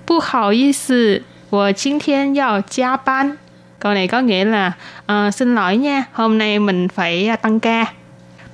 [0.05, 3.37] 不好意思，我今天要加班.
[3.79, 4.71] Câu này có nghĩa là
[5.05, 7.93] "Ờ, xin lỗi nha, hôm nay mình phải à, tăng ca.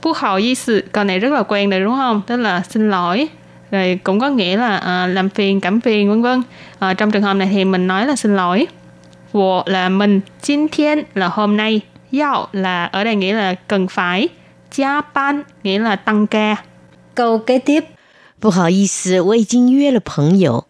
[0.01, 2.21] 不好意思, câu này rất là quen rồi đúng không?
[2.27, 3.27] Tức là xin lỗi.
[3.71, 6.43] Rồi cũng có nghĩa là à, làm phiền, cảm phiền vân vân.
[6.79, 8.67] À, trong trường hợp này thì mình nói là xin lỗi.
[9.31, 14.29] 我 là mình, 今天 là hôm nay, 要 là ở đây nghĩa là cần phải,
[14.71, 16.55] 加班 nghĩa là tăng ca.
[17.15, 17.85] câu kế tiếp
[18.39, 20.65] 不好意思，我已经约了朋友。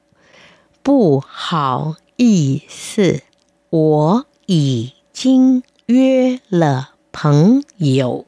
[0.84, 3.22] 不好意思，
[3.69, 8.26] 我已经约了朋友。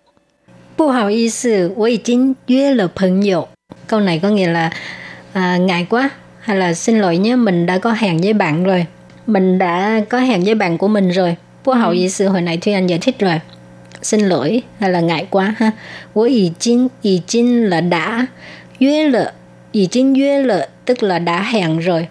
[0.75, 3.47] 不好意思，我已经约了朋友。
[3.87, 4.71] Câu này có nghĩa là
[5.33, 8.85] à, ngại quá hay là xin lỗi nhé, mình đã có hẹn với bạn rồi.
[9.27, 11.35] Mình đã có hẹn với bạn của mình rồi.
[11.65, 13.39] Bố hậu ý sự hồi nãy Thúy Anh giải thích rồi.
[14.01, 15.73] Xin lỗi hay là ngại quá ha.
[16.13, 18.27] 我已经已经 là đã,
[18.79, 19.33] 约了
[19.71, 22.07] 已经约了 tức là đã hẹn rồi.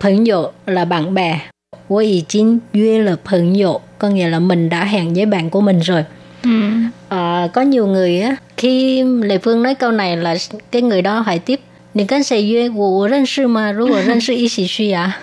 [0.00, 1.40] 朋友 là bạn bè.
[1.88, 6.04] 我已经约了朋友 có nghĩa là mình đã hẹn với bạn của mình rồi.
[7.08, 10.36] Ờ, có nhiều người á khi Lệ Phương nói câu này là
[10.70, 11.60] cái người đó hỏi tiếp
[11.94, 12.70] 你跟谁约？
[12.70, 13.70] 我我认识吗？
[13.70, 15.18] 如果认识一起去啊。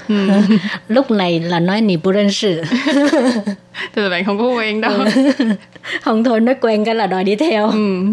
[0.87, 2.63] Lúc này là nói 你不 认识，
[3.95, 4.91] Tức là bạn không có quen đâu.
[6.01, 7.69] không thôi nói quen cái là đòi đi theo.
[7.71, 8.05] Ừ.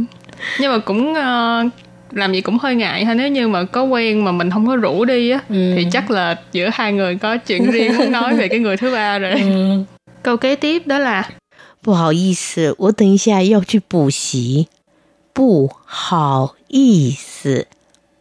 [0.59, 1.63] nhưng mà cũng ờ,
[2.13, 4.77] làm gì cũng hơi ngại ha nếu như mà có quen mà mình không có
[4.77, 5.73] rủ đi á Ừ.
[5.77, 8.91] thì chắc là giữa hai người có chuyện riêng muốn nói về cái người thứ
[8.93, 9.83] ba rồi Ừ.
[10.23, 11.29] câu kế tiếp đó là
[11.83, 14.67] 不好意思，我等一下要去补习。
[15.33, 17.69] 不好意思，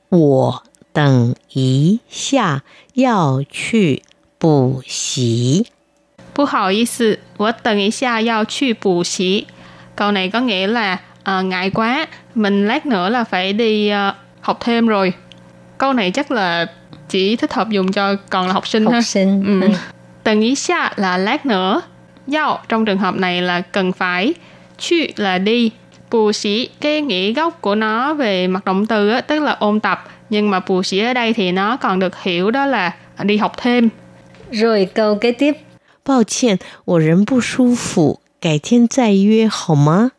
[0.09, 2.61] 我等一下
[2.93, 4.03] 要去
[4.37, 5.65] 补习。
[6.33, 9.47] 不好意思我等一下要去补习
[9.95, 14.13] câu này có nghĩa là ờ, ngại quá mình lát nữa là phải đi ờ,
[14.41, 15.13] học thêm rồi
[15.77, 16.65] câu này chắc là
[17.09, 19.43] chỉ thích hợp dùng cho còn là học sinh ha Học sinh.
[19.61, 19.67] Ừ.
[19.67, 19.73] Ừ.
[20.23, 21.81] Tầng ý xa là lát nữa.
[22.33, 24.33] Yao trong trường hợp này là cần phải.
[24.77, 25.71] Chu là đi.
[26.11, 29.79] Bù sĩ, cái nghĩa gốc của nó về mặt động từ á, tức là ôn
[29.79, 30.07] tập.
[30.29, 33.53] Nhưng mà bù sĩ ở đây thì nó còn được hiểu đó là đi học
[33.57, 33.89] thêm.
[34.51, 35.53] Rồi câu kế tiếp
[36.05, 40.11] 抱歉，我人不舒服，改天再约好吗？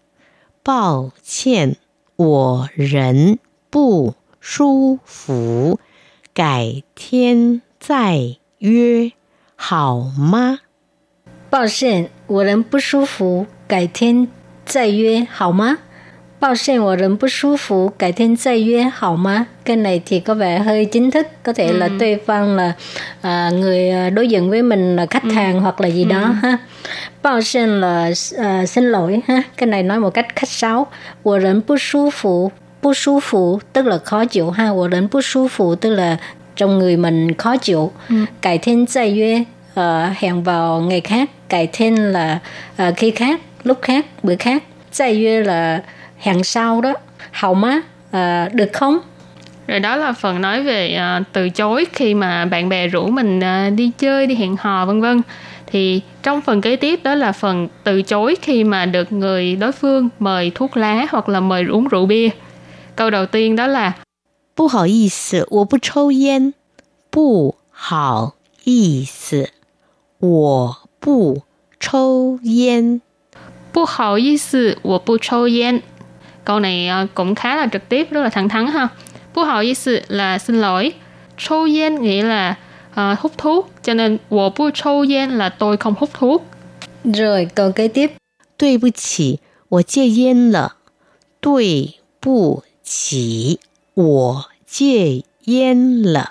[0.64, 1.76] 抱歉，
[2.21, 3.39] 我人
[3.71, 5.79] 不舒服，
[6.35, 9.11] 改天再约
[9.55, 10.59] 好吗？
[11.49, 14.27] 抱歉，我人不舒服，改天
[14.63, 15.79] 再约好吗？
[16.40, 19.46] 抱歉，我人不舒服，改天再约好吗?
[19.64, 21.76] Cái này thì có vẻ hơi chính thức, có thể ừ.
[21.76, 22.72] là đối phương là
[23.22, 25.30] à, người đối diện với mình là khách ừ.
[25.30, 26.08] hàng hoặc là gì ừ.
[26.08, 26.58] đó ha.
[27.22, 29.42] Bao xin là à, xin lỗi ha.
[29.56, 30.86] Cái này nói một cách khách sáo.
[31.22, 32.50] 我人不舒服,
[32.80, 34.72] 不舒服 tức là khó chịu ha.
[34.72, 36.16] 我人不舒服 tức là
[36.56, 37.92] trong người mình khó chịu.
[38.08, 38.16] Ừ.
[38.42, 39.44] Cải thiên giải约
[39.80, 41.30] uh, hẹn vào ngày khác.
[41.48, 42.38] Cải thiên là
[42.88, 44.62] uh, khi khác, lúc khác, bữa khác.
[44.92, 45.82] Giải约là
[46.20, 46.94] hẹn sau đó
[47.32, 48.98] hậu má à, được không
[49.66, 53.40] rồi đó là phần nói về à, từ chối khi mà bạn bè rủ mình
[53.40, 55.22] à, đi chơi đi hẹn hò vân vân
[55.66, 59.72] thì trong phần kế tiếp đó là phần từ chối khi mà được người đối
[59.72, 62.28] phương mời thuốc lá hoặc là mời uống rượu bia
[62.96, 63.92] câu đầu tiên đó là
[64.54, 66.54] 不好意思，我不抽烟。
[67.10, 69.50] 不好意思，
[70.18, 71.42] 我不
[71.78, 73.02] 抽烟。
[73.70, 75.82] 不好意思，我不抽烟。
[76.45, 78.87] Câu này ờ, cũng khá là trực tiếp, rất là thẳng thắn ha.
[79.35, 80.93] Bố hào ý sự là xin lỗi.
[81.37, 82.55] Chou yen nghĩa là
[82.91, 86.45] uh, hút thuốc, cho nên wo bu chou yen là tôi không hút thuốc.
[87.03, 88.11] Rồi câu kế tiếp.
[88.61, 89.37] Đối bu chỉ,
[89.69, 90.67] wo jie yen le.
[91.41, 91.89] Đối
[92.25, 93.57] bu chỉ,
[93.95, 96.23] wo jie yen le.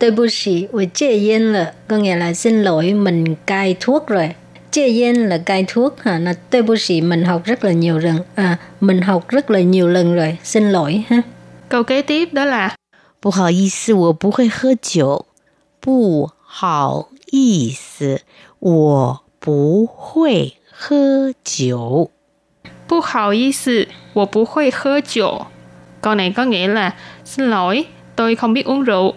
[0.00, 1.72] Đối bu chỉ, wo jie yen le.
[1.88, 4.34] Có nghĩa là xin lỗi, mình cai thuốc rồi.
[4.71, 7.99] chế yên là cai thuốc ha là tôi bác sĩ mình học rất là nhiều
[7.99, 11.21] lần à mình học rất là nhiều lần rồi xin lỗi ha
[11.69, 12.75] câu kế tiếp đó là
[13.21, 15.27] 不好意思，我不会喝酒。
[15.79, 18.21] 不好意思，
[18.59, 22.09] 我不会喝酒。
[22.87, 25.45] 不好意思，我不会喝酒。
[26.01, 29.13] Câu này có nghĩa là xin lỗi, tôi không biết uống rượu.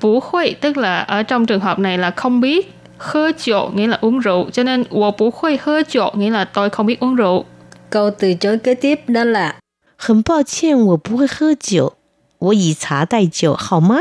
[0.00, 3.86] Bú huệ tức là ở trong trường hợp này là không biết Hơ rượu nghĩa
[3.86, 7.44] là uống rượu, cho nên 我不会喝酒 nghĩa là tôi không biết uống rượu.
[7.90, 9.54] Câu từ chối kế tiếp đó là
[9.96, 11.94] 很抱歉，我不会喝酒，
[12.38, 14.00] 我以茶代酒，好吗？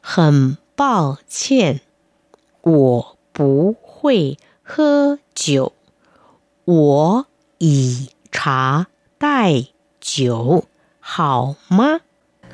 [0.00, 1.80] 很抱歉，
[2.62, 5.72] 我不会喝酒，
[6.64, 7.26] 我
[7.58, 8.86] 以茶
[9.18, 9.64] 代
[10.00, 10.64] 酒，
[11.00, 12.00] 好吗？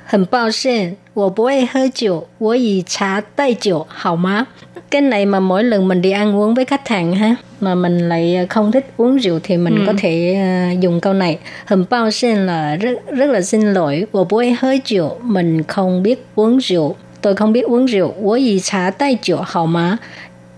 [0.05, 4.47] 很抱歉， 我不会喝酒，我以茶代酒，好吗？
[4.91, 8.47] cái này mà mỗi lần mình đi ăn uống với khách hàng ha mà mình lại
[8.51, 9.83] không thích uống rượu thì mình ừ.
[9.87, 10.37] có thể
[10.73, 14.43] uh, dùng câu này hầm bao xin là rất rất là xin lỗi của bố
[14.59, 18.91] hơi rượu mình không biết uống rượu tôi không biết uống rượu tôi ý trà
[18.91, 19.97] tay rượu hảo má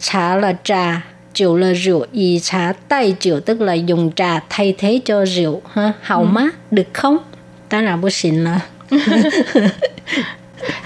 [0.00, 1.02] trà là trà
[1.34, 5.61] rượu là rượu ý trà tay rượu tức là dùng trà thay thế cho rượu
[5.72, 6.26] ha hảo ừ.
[6.26, 7.18] má được không
[7.68, 8.61] ta là bố xin là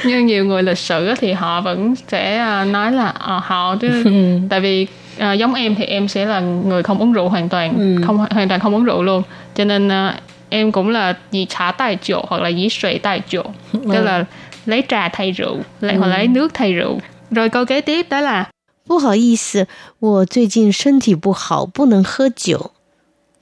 [0.05, 4.05] như nhiều người lịch sử thì họ vẫn sẽ à, nói là uh, họ chứ
[4.51, 7.79] tại vì uh, giống em thì em sẽ là người không uống rượu hoàn toàn
[7.79, 8.07] ừ.
[8.07, 9.23] không hoàn toàn không uống rượu luôn
[9.55, 10.15] cho nên uh,
[10.49, 14.03] em cũng là gì trà tài rượu hoặc là gì sủy tài rượu tức ừ.
[14.03, 14.25] là
[14.67, 15.99] lấy trà thay rượu lấy ừ.
[15.99, 16.99] hoặc lấy nước thay rượu
[17.31, 18.47] rồi câu kế tiếp đó là
[18.85, 19.69] 不好意思，
[20.01, 22.73] 我最近身体不好，不能喝酒。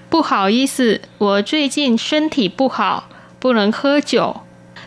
[0.09, 4.41] 不好意思，我最近身体不好，不能喝酒。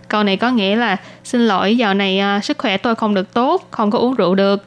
[0.09, 3.35] Câu này có nghĩa là xin lỗi dạo này à, sức khỏe tôi không được
[3.35, 4.65] tốt, không có uống rượu được.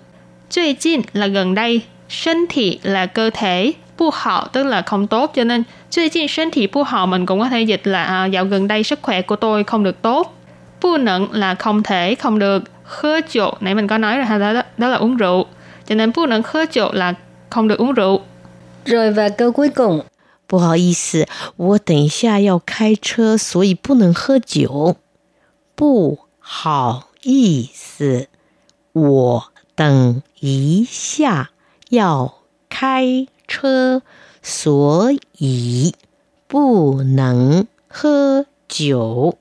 [0.49, 5.31] 最近 là gần đây, thân thị là cơ thể, bu hảo tức là không tốt
[5.35, 9.21] cho nên 最近身体不好 mình cũng có thể dịch là à, dạo gần đây sức khỏe
[9.21, 10.37] của tôi không được tốt.
[10.81, 12.63] Bu nặng là không thể, không được.
[12.85, 15.45] Khơ rượu, nãy mình có nói rồi ha, đó, đó là uống rượu.
[15.85, 17.13] Cho nên bu nặng khơ rượu là
[17.49, 18.21] không được uống rượu.
[18.85, 20.01] Rồi và câu cuối cùng.
[20.47, 24.97] 不好意思，我等一下要开车，所以不能喝酒。
[25.75, 28.27] 不好意思，
[28.91, 29.43] 我
[29.75, 31.51] 等一下
[31.89, 32.33] 要
[32.69, 34.01] 开车，
[34.43, 35.95] 所以
[36.49, 39.37] 不能喝酒。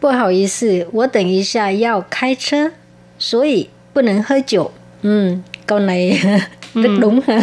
[0.00, 2.72] 不好意思，我等一下要开车，
[3.20, 4.70] 所以不能喝酒.
[5.02, 5.34] Ừ,
[5.66, 6.20] câu này
[6.74, 6.98] rất ừ.
[7.00, 7.42] đúng ha.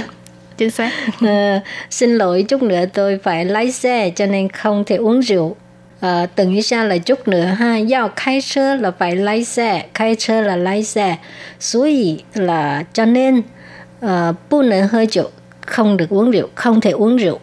[0.57, 0.91] Chính xác.
[1.21, 5.55] À, xin lỗi chút nữa tôi phải lái xe cho nên không thể uống rượu.
[5.99, 7.77] À, từng ý xa là chút nữa ha.
[7.77, 11.17] Giao khai车 là phải lái xe, khai 车 là lái xe.
[11.59, 13.41] Suy là cho nên
[14.05, 14.09] uh,
[14.49, 15.29] bu nợ hơi rượu,
[15.61, 17.39] không được uống rượu, không thể uống rượu.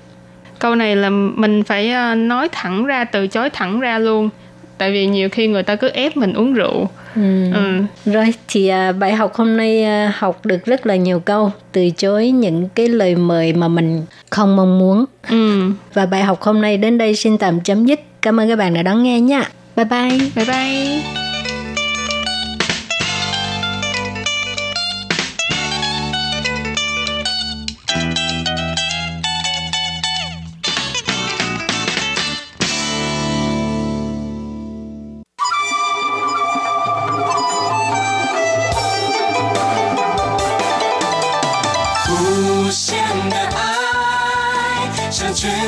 [0.58, 4.30] Câu này là mình phải nói thẳng ra, từ chối thẳng ra luôn
[4.77, 7.53] tại vì nhiều khi người ta cứ ép mình uống rượu Ừ.
[7.53, 7.81] ừ.
[8.05, 11.89] Rồi thì à, bài học hôm nay à, học được rất là nhiều câu từ
[11.97, 15.05] chối những cái lời mời mà mình không mong muốn.
[15.29, 15.61] Ừ.
[15.93, 17.99] Và bài học hôm nay đến đây xin tạm chấm dứt.
[18.21, 19.49] Cảm ơn các bạn đã đón nghe nha.
[19.75, 20.09] Bye bye.
[20.35, 21.24] Bye bye.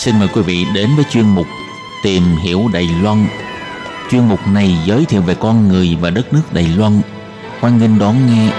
[0.00, 1.46] Xin mời quý vị đến với chuyên mục
[2.02, 3.26] Tìm hiểu Đài Loan.
[4.10, 7.00] Chuyên mục này giới thiệu về con người và đất nước Đài Loan.
[7.60, 8.50] Hoan nghênh đón nghe.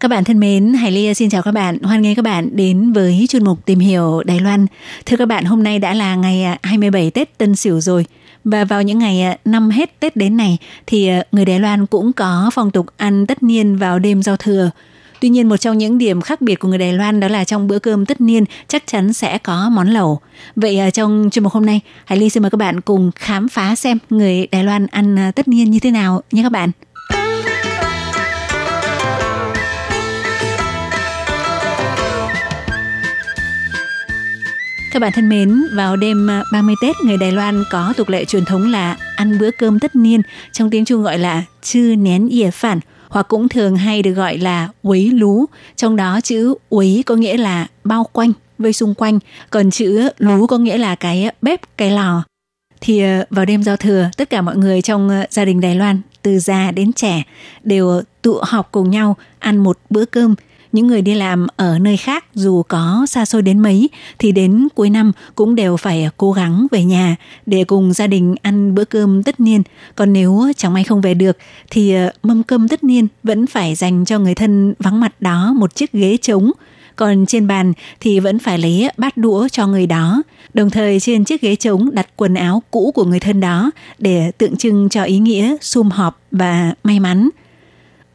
[0.00, 1.78] Các bạn thân mến, Hải Ly xin chào các bạn.
[1.82, 4.66] Hoan nghênh các bạn đến với chuyên mục Tìm hiểu Đài Loan.
[5.06, 8.04] Thưa các bạn, hôm nay đã là ngày à, 27 Tết Tân Sửu rồi.
[8.44, 11.86] Và vào những ngày à, năm hết Tết đến này thì à, người Đài Loan
[11.86, 14.70] cũng có phong tục ăn tất niên vào đêm giao thừa.
[15.20, 17.68] Tuy nhiên một trong những điểm khác biệt của người Đài Loan đó là trong
[17.68, 20.20] bữa cơm tất niên chắc chắn sẽ có món lẩu.
[20.56, 23.48] Vậy à, trong chương mục hôm nay, Hải Ly xin mời các bạn cùng khám
[23.48, 26.70] phá xem người Đài Loan ăn tất niên như thế nào nhé các bạn.
[34.90, 38.24] Các bạn thân mến, vào đêm à, 30 Tết, người Đài Loan có tục lệ
[38.24, 40.20] truyền thống là ăn bữa cơm tất niên,
[40.52, 44.38] trong tiếng Trung gọi là chư nén ỉa phản, hoặc cũng thường hay được gọi
[44.38, 45.46] là quấy lú.
[45.76, 49.18] Trong đó chữ quấy có nghĩa là bao quanh, vây xung quanh,
[49.50, 52.22] còn chữ lú có nghĩa là cái bếp, cái lò.
[52.80, 55.74] Thì à, vào đêm giao thừa, tất cả mọi người trong à, gia đình Đài
[55.74, 57.22] Loan, từ già đến trẻ,
[57.62, 60.34] đều tụ họp cùng nhau ăn một bữa cơm–
[60.72, 64.68] những người đi làm ở nơi khác dù có xa xôi đến mấy thì đến
[64.74, 68.84] cuối năm cũng đều phải cố gắng về nhà để cùng gia đình ăn bữa
[68.84, 69.62] cơm tất niên.
[69.94, 71.36] Còn nếu chẳng may không về được
[71.70, 75.52] thì ờ, mâm cơm tất niên vẫn phải dành cho người thân vắng mặt đó
[75.56, 76.50] một chiếc ghế trống.
[76.96, 80.22] Còn trên bàn thì vẫn phải lấy bát đũa cho người đó.
[80.54, 84.32] Đồng thời trên chiếc ghế trống đặt quần áo cũ của người thân đó để
[84.38, 87.28] tượng trưng cho ý nghĩa sum họp và may mắn.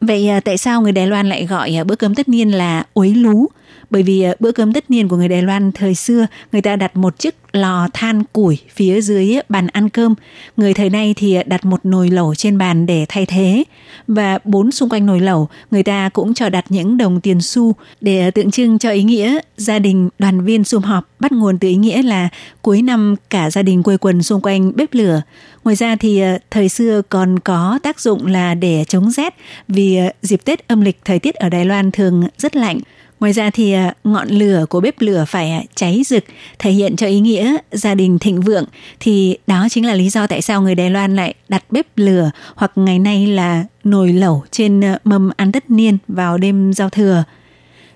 [0.00, 2.84] Vậy à, tại sao người Đài Loan lại gọi à, bữa cơm tất niên là
[2.94, 3.46] uế lú?
[3.90, 6.76] Bởi vì ờ, bữa cơm tất niên của người Đài Loan thời xưa, người ta
[6.76, 10.14] đặt một chiếc lò than củi phía dưới ờ, bàn ăn cơm.
[10.56, 13.64] Người thời nay thì ờ, đặt một nồi lẩu trên bàn để thay thế.
[14.08, 17.74] Và bốn xung quanh nồi lẩu, người ta cũng cho đặt những đồng tiền xu
[18.00, 21.68] để tượng trưng cho ý nghĩa gia đình đoàn viên sum họp bắt nguồn từ
[21.68, 22.28] ý nghĩa là
[22.62, 25.22] cuối năm, cả gia đình quây quần xung quanh bếp lửa.
[25.64, 29.34] Ngoài ra thì thời xưa còn có tác dụng là để chống rét
[29.68, 32.80] vì dịp Tết âm lịch thời tiết ở Đài Loan thường rất lạnh.
[33.26, 36.24] Ngoài ra thì à, ngọn lửa của bếp lửa phải à, cháy rực,
[36.58, 38.64] thể hiện cho ý nghĩa gia đình thịnh vượng
[39.00, 42.30] thì đó chính là lý do tại sao người Đài Loan lại đặt bếp lửa
[42.54, 46.90] hoặc ngày nay là nồi lẩu trên à, mâm ăn tất niên vào đêm giao
[46.90, 47.24] thừa.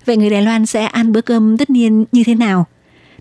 [0.06, 2.66] Vậy người Đài Loan sẽ ăn bữa cơm tất niên như thế nào?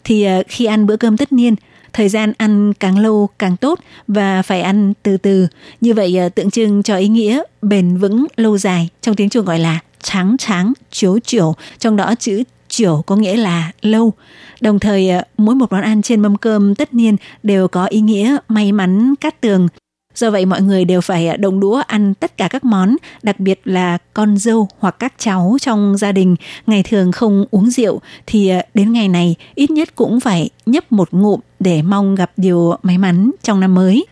[0.03, 1.55] Thì khi ăn bữa cơm tất niên,
[1.93, 5.47] thời gian ăn càng lâu càng tốt và phải ăn từ từ.
[5.81, 9.59] Như vậy tượng trưng cho ý nghĩa bền vững lâu dài, trong tiếng Trung gọi
[9.59, 14.13] là tráng tráng, chiếu chiều, trong đó chữ chiều có nghĩa là lâu.
[14.61, 18.01] Đồng thời, ờ, mỗi một món ăn trên mâm cơm tất niên đều có ý
[18.01, 19.67] nghĩa may mắn cát tường.
[20.15, 23.39] Do vậy mọi người đều phải ờ, đồng đũa ăn tất cả các món, đặc
[23.39, 26.35] biệt là con dâu hoặc các cháu trong gia đình
[26.67, 30.91] ngày thường không uống rượu thì ờ, đến ngày này ít nhất cũng phải nhấp
[30.91, 34.05] một ngụm để mong gặp điều may mắn trong năm mới.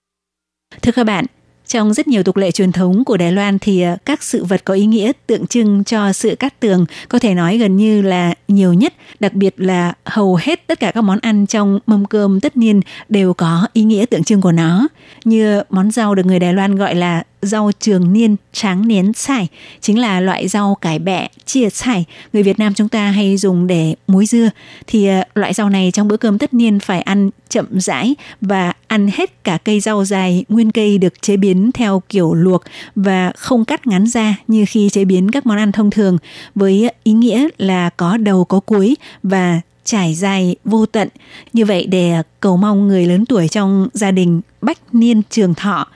[0.81, 1.25] Thưa các bạn,
[1.67, 4.61] trong rất nhiều tục lệ truyền thống của Đài Loan thì ờ, các sự vật
[4.65, 8.33] có ý nghĩa tượng trưng cho sự cát tường có thể nói gần như là
[8.47, 12.39] nhiều nhất, đặc biệt là hầu hết tất cả các món ăn trong mâm cơm
[12.39, 14.87] tất niên đều có ý nghĩa tượng trưng của nó.
[15.25, 19.47] Như món rau được người Đài Loan gọi là rau trường niên tráng nén xài,
[19.81, 22.05] chính là loại rau cải bẹ, chia xài.
[22.33, 24.49] Người Việt Nam chúng ta hay dùng để muối dưa.
[24.87, 28.73] Thì ờ, loại rau này trong bữa cơm tất niên phải ăn chậm rãi và
[28.87, 32.63] ăn hết cả cây rau dài nguyên cây được chế biến theo kiểu luộc
[32.95, 36.17] và không cắt ngắn ra như khi chế biến các món ăn thông thường
[36.55, 41.07] với ý nghĩa là có đầu có cuối và trải dài vô tận.
[41.53, 45.87] Như vậy để cầu mong người lớn tuổi trong gia đình bách niên trường thọ.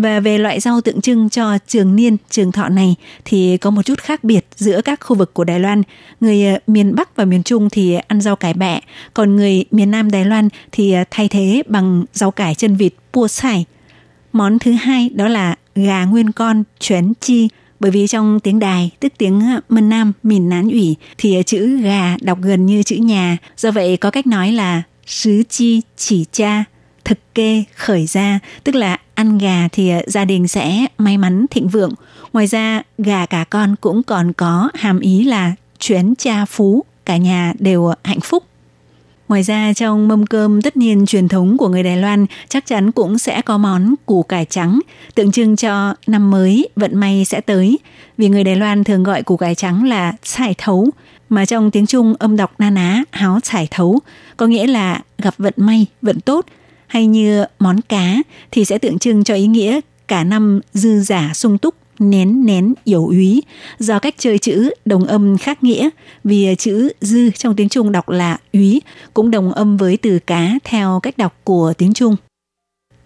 [0.00, 3.82] Và về loại rau tượng trưng cho trường niên, trường thọ này thì có một
[3.82, 5.82] chút khác biệt giữa các khu vực của Đài Loan.
[6.20, 8.80] Người ờ, miền Bắc và miền Trung thì ăn rau cải bẹ,
[9.14, 12.92] còn người miền Nam Đài Loan thì ờ, thay thế bằng rau cải chân vịt
[13.12, 13.64] pua xài.
[14.32, 17.48] Món thứ hai đó là gà nguyên con chuyến chi
[17.80, 21.80] bởi vì trong tiếng đài tức tiếng ờ, mân nam miền nán ủy thì chữ
[21.82, 26.24] gà đọc gần như chữ nhà do vậy có cách nói là sứ chi chỉ
[26.32, 26.64] cha
[27.08, 31.46] thực kê khởi ra tức là ăn gà thì ờ, gia đình sẽ may mắn
[31.50, 31.94] thịnh vượng
[32.32, 37.16] ngoài ra gà cả con cũng còn có hàm ý là chuyến cha phú cả
[37.16, 38.44] nhà đều ờ, hạnh phúc
[39.28, 42.92] Ngoài ra trong mâm cơm tất niên truyền thống của người Đài Loan chắc chắn
[42.92, 44.80] cũng sẽ có món củ cải trắng,
[45.14, 47.78] tượng trưng cho năm mới vận may sẽ tới.
[48.18, 50.90] Vì người Đài Loan thường gọi củ cải trắng là xài thấu,
[51.28, 54.00] mà trong tiếng Trung âm đọc na ná háo xài thấu,
[54.36, 56.46] có nghĩa là gặp vận may, vận tốt.
[56.88, 58.16] Hay như món cá
[58.50, 62.74] thì sẽ tượng trưng cho ý nghĩa cả năm dư giả sung túc nén nén
[62.84, 63.42] yếu úy
[63.78, 65.88] do cách chơi chữ đồng âm khác nghĩa
[66.24, 68.82] vì chữ dư trong tiếng Trung đọc là úy
[69.14, 72.16] cũng đồng âm với từ cá theo cách đọc của tiếng Trung.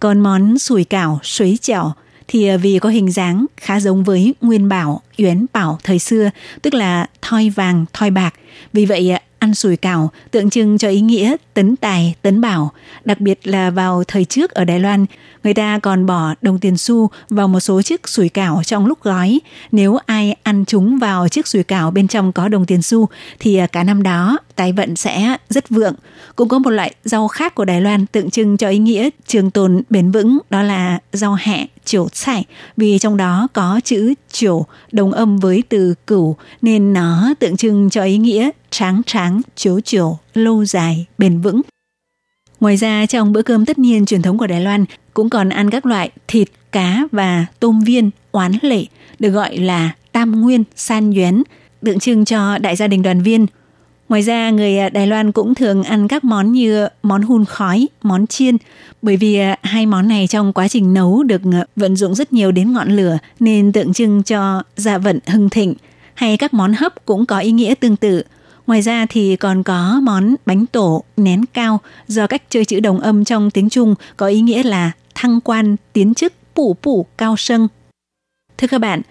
[0.00, 1.94] Còn món sủi cảo, suối chảo
[2.28, 6.30] thì à, vì có hình dáng khá giống với nguyên bảo, yến bảo thời xưa,
[6.62, 8.34] tức là thoi vàng, thoi bạc.
[8.72, 12.72] Vì vậy à, ăn sủi cảo tượng trưng cho ý nghĩa tấn tài, tấn bảo,
[13.04, 15.06] đặc biệt là vào thời trước ở Đài Loan,
[15.44, 19.02] người ta còn bỏ đồng tiền xu vào một số chiếc sủi cảo trong lúc
[19.02, 19.40] gói.
[19.72, 23.08] Nếu ai ăn chúng vào chiếc sủi cảo bên trong có đồng tiền xu
[23.40, 25.94] thì à, cả năm đó tài vận sẽ rất vượng.
[26.36, 29.50] Cũng có một loại rau khác của Đài Loan tượng trưng cho ý nghĩa trường
[29.50, 32.44] tồn bền vững đó là rau hẹ chiều sải
[32.76, 37.90] vì trong đó có chữ chiều đồng âm với từ cửu nên nó tượng trưng
[37.90, 41.60] cho ý nghĩa tráng tráng, chiếu chiều, lâu dài, bền vững.
[42.60, 44.84] Ngoài ra trong bữa cơm tất niên truyền thống của Đài Loan
[45.14, 48.84] cũng còn ăn các loại thịt, cá và tôm viên, oán lệ,
[49.18, 51.42] được gọi là tam nguyên, san yuán,
[51.84, 53.46] tượng trưng cho đại gia đình đoàn viên.
[54.12, 57.88] Ngoài ra, người à, Đài Loan cũng thường ăn các món như món hun khói,
[58.02, 58.56] món chiên,
[59.02, 62.32] bởi vì à, hai món này trong quá trình nấu được à, vận dụng rất
[62.32, 65.74] nhiều đến ngọn lửa nên tượng trưng cho gia vận hưng thịnh.
[66.14, 68.22] Hay các món hấp cũng có ý nghĩa tương tự,
[68.66, 73.00] Ngoài ra thì còn có món bánh tổ nén cao do cách chơi chữ đồng
[73.00, 77.34] âm trong tiếng Trung có ý nghĩa là thăng quan, tiến chức, phủ phủ cao
[77.38, 77.68] sân.
[78.58, 79.02] Thưa các bạn,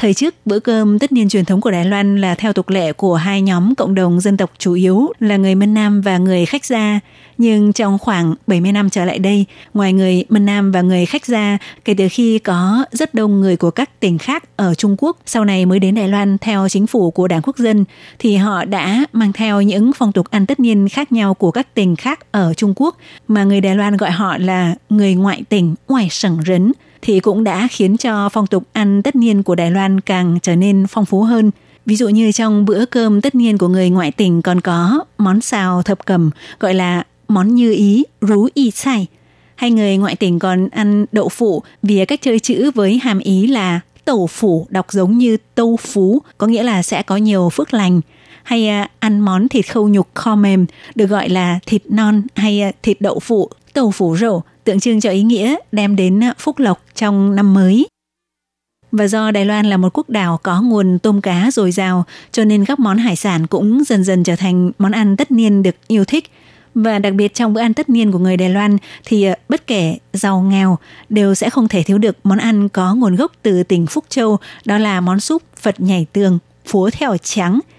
[0.00, 2.92] Thời trước, bữa cơm tất niên truyền thống của Đài Loan là theo tục lệ
[2.92, 6.46] của hai nhóm cộng đồng dân tộc chủ yếu là người Mân Nam và người
[6.46, 7.00] khách gia.
[7.38, 9.44] Nhưng trong khoảng 70 năm trở lại đây,
[9.74, 13.56] ngoài người Mân Nam và người khách gia, kể từ khi có rất đông người
[13.56, 16.86] của các tỉnh khác ở Trung Quốc sau này mới đến Đài Loan theo chính
[16.86, 17.84] phủ của Đảng Quốc dân,
[18.18, 21.74] thì họ đã mang theo những phong tục ăn tất niên khác nhau của các
[21.74, 22.96] tỉnh khác ở Trung Quốc
[23.28, 26.72] mà người Đài Loan gọi họ là người ngoại tỉnh, ngoài sẩn rấn
[27.02, 30.56] thì cũng đã khiến cho phong tục ăn tất niên của Đài Loan càng trở
[30.56, 31.50] nên phong phú hơn.
[31.86, 35.40] Ví dụ như trong bữa cơm tất niên của người ngoại tỉnh còn có món
[35.40, 36.30] xào thập cẩm
[36.60, 39.06] gọi là món như ý, rú y sai.
[39.54, 43.46] Hay người ngoại tỉnh còn ăn đậu phụ vì cách chơi chữ với hàm ý
[43.46, 47.74] là tẩu phủ đọc giống như tâu phú, có nghĩa là sẽ có nhiều phước
[47.74, 48.00] lành.
[48.42, 52.60] Hay à, ăn món thịt khâu nhục kho mềm được gọi là thịt non hay
[52.60, 56.58] à, thịt đậu phụ, tàu phủ rổ tượng trưng cho ý nghĩa đem đến phúc
[56.58, 57.86] lộc trong năm mới.
[58.92, 62.44] Và do Đài Loan là một quốc đảo có nguồn tôm cá dồi dào, cho
[62.44, 65.74] nên các món hải sản cũng dần dần trở thành món ăn tất niên được
[65.88, 66.30] yêu thích.
[66.74, 69.66] Và đặc biệt trong bữa ăn tất niên của người Đài Loan thì ờ, bất
[69.66, 73.62] kể giàu nghèo đều sẽ không thể thiếu được món ăn có nguồn gốc từ
[73.62, 77.60] tỉnh Phúc Châu, đó là món súp Phật nhảy tường, phúa theo trắng–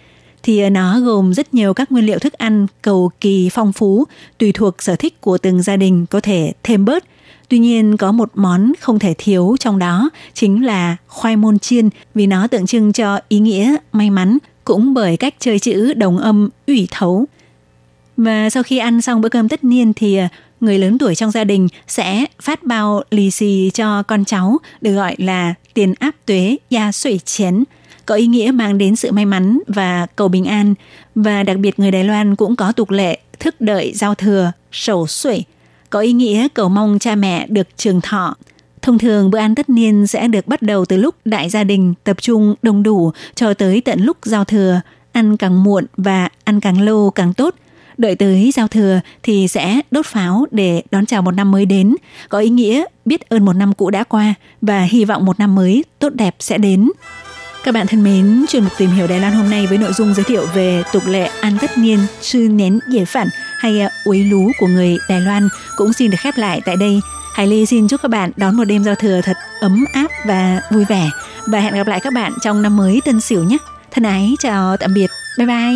[0.44, 4.06] thì ờ, nó gồm rất nhiều các nguyên liệu thức ăn cầu kỳ phong phú,
[4.38, 7.04] tùy thuộc sở thích của từng gia đình có thể thêm bớt.
[7.50, 11.90] Tuy nhiên có một món không thể thiếu trong đó chính là khoai môn chiên
[12.16, 16.18] vì nó tượng trưng cho ý nghĩa may mắn cũng bởi cách chơi chữ đồng
[16.18, 17.26] âm ủy thấu.
[18.18, 20.28] Và sau khi ăn xong bữa cơm tất niên thì ờ,
[20.60, 24.96] người lớn tuổi trong gia đình sẽ phát bao lì xì cho con cháu được
[24.96, 27.64] gọi là tiền áp tuế gia sủy chén
[28.06, 30.74] có ý nghĩa mang đến sự may mắn và cầu bình an.
[31.16, 35.08] Và đặc biệt người Đài Loan cũng có tục lệ thức đợi giao thừa, sầu
[35.08, 35.44] sủi,
[35.90, 38.36] có ý nghĩa cầu mong cha mẹ được trường thọ.
[38.82, 41.94] Thông thường bữa ăn tất niên sẽ được bắt đầu từ lúc đại gia đình
[42.04, 44.82] tập trung đông đủ cho tới tận lúc giao thừa,
[45.12, 47.56] ăn càng muộn và ăn càng lâu càng tốt.
[47.98, 51.96] Đợi tới giao thừa thì sẽ đốt pháo để đón chào một năm mới đến,
[52.30, 55.56] có ý nghĩa biết ơn một năm cũ đã qua và hy vọng một năm
[55.56, 56.90] mới tốt đẹp sẽ đến.
[57.64, 60.14] Các bạn thân mến, chuyên mục tìm hiểu Đài Loan hôm nay với nội dung
[60.14, 64.18] giới thiệu về tục lệ ăn tất niên sư nén dễ phản hay à, uế
[64.18, 67.02] lú của người Đài Loan cũng xin được khép lại tại đây.
[67.34, 70.62] Hải Ly xin chúc các bạn đón một đêm giao thừa thật ấm áp và
[70.72, 71.10] vui vẻ
[71.48, 73.58] và hẹn gặp lại các bạn trong năm mới Tân Sửu nhé.
[73.92, 75.08] Thân ái chào tạm biệt.
[75.38, 75.76] Bye bye.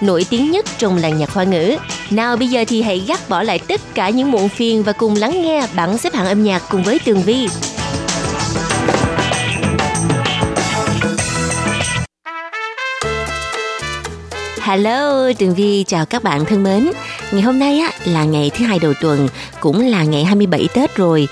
[0.00, 1.76] nổi tiếng nhất trong làng nhạc hoa ngữ.
[2.10, 5.16] Nào bây giờ thì hãy gác bỏ lại tất cả những muộn phiền và cùng
[5.16, 7.48] lắng nghe bảng xếp hạng âm nhạc cùng với Tường Vi.
[14.60, 16.90] Hello, Tường Vi chào các bạn thân mến.
[17.32, 19.28] Ngày hôm nay á là ngày thứ hai đầu tuần,
[19.60, 21.28] cũng là ngày 27 Tết rồi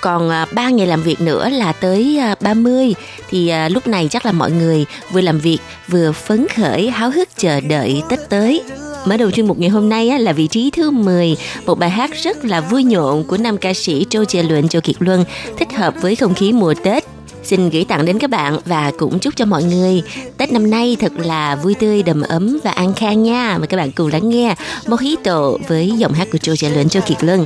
[0.00, 2.94] còn à, 3 ngày làm việc nữa là tới à, 30
[3.30, 7.10] thì à, lúc này chắc là mọi người vừa làm việc vừa phấn khởi háo
[7.10, 8.62] hức chờ đợi Tết tới.
[9.04, 11.36] Mở đầu chuyên mục ngày hôm nay là vị trí thứ 10,
[11.66, 14.82] một bài hát rất là vui nhộn của nam ca sĩ Châu Chè Luận Châu
[14.82, 15.24] Kiệt Luân,
[15.58, 17.04] thích hợp với không khí mùa Tết
[17.44, 20.02] xin gửi tặng đến các bạn và cũng chúc cho mọi người
[20.36, 23.58] Tết năm nay thật là vui tươi, đầm ấm và an khang nha.
[23.58, 24.54] Mời các bạn cùng lắng nghe
[24.86, 27.44] Mojito với giọng hát của Châu Trẻ Luân, Châu Kiệt Luân.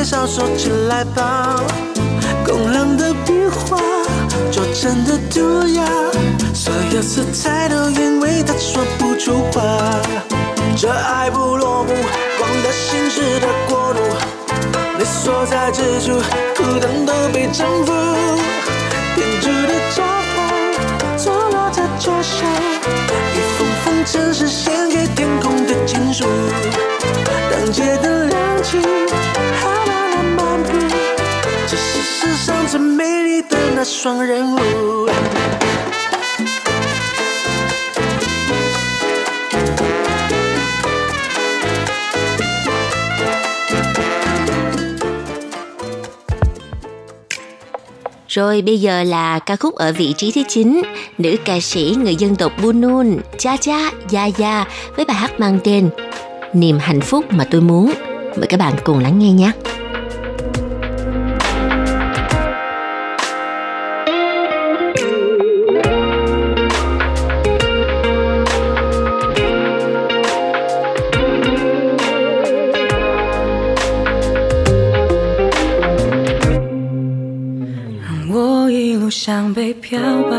[0.00, 1.56] 介绍，说起来吧。
[2.42, 3.76] 工人的笔画，
[4.50, 5.84] 做成的涂鸦，
[6.54, 9.60] 所有色彩都因为他说不出话。
[10.74, 11.92] 这爱不落幕，
[12.38, 14.00] 光的心事的国度，
[14.98, 16.18] 你所在之处，
[16.56, 17.92] 苦等都被征服。
[19.14, 20.02] 编织的招
[20.34, 22.48] 牌，坐落在桌上，
[23.34, 26.24] 一封封城市献给天空的情书。
[27.50, 28.78] 当街灯亮起，
[32.19, 35.09] 世上最美丽的那双人舞。
[48.35, 50.81] Rồi bây giờ là ca khúc ở vị trí thứ 9,
[51.17, 55.59] nữ ca sĩ người dân tộc Bunun, Cha Cha Ya Ya với bài hát mang
[55.63, 55.89] tên
[56.53, 57.93] Niềm hạnh phúc mà tôi muốn.
[58.37, 59.51] Mời các bạn cùng lắng nghe nhé.
[78.70, 80.36] 一路向北漂吧，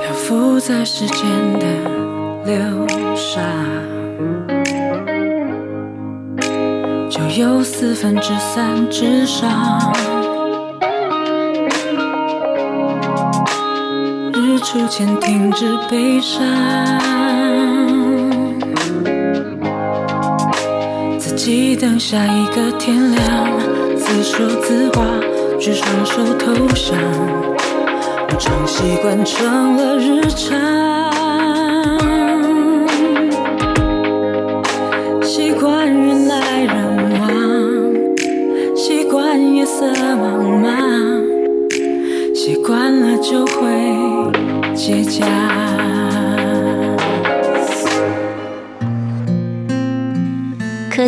[0.00, 1.66] 漂浮在时间的
[2.46, 3.42] 流沙，
[7.10, 9.92] 就有四分之三之上。
[14.32, 17.47] 日出前停止悲伤。
[21.38, 23.60] 自己等下一个天亮，
[23.96, 25.04] 自说自话，
[25.60, 26.98] 举双手投降，
[28.26, 30.58] 不常习惯成了日常，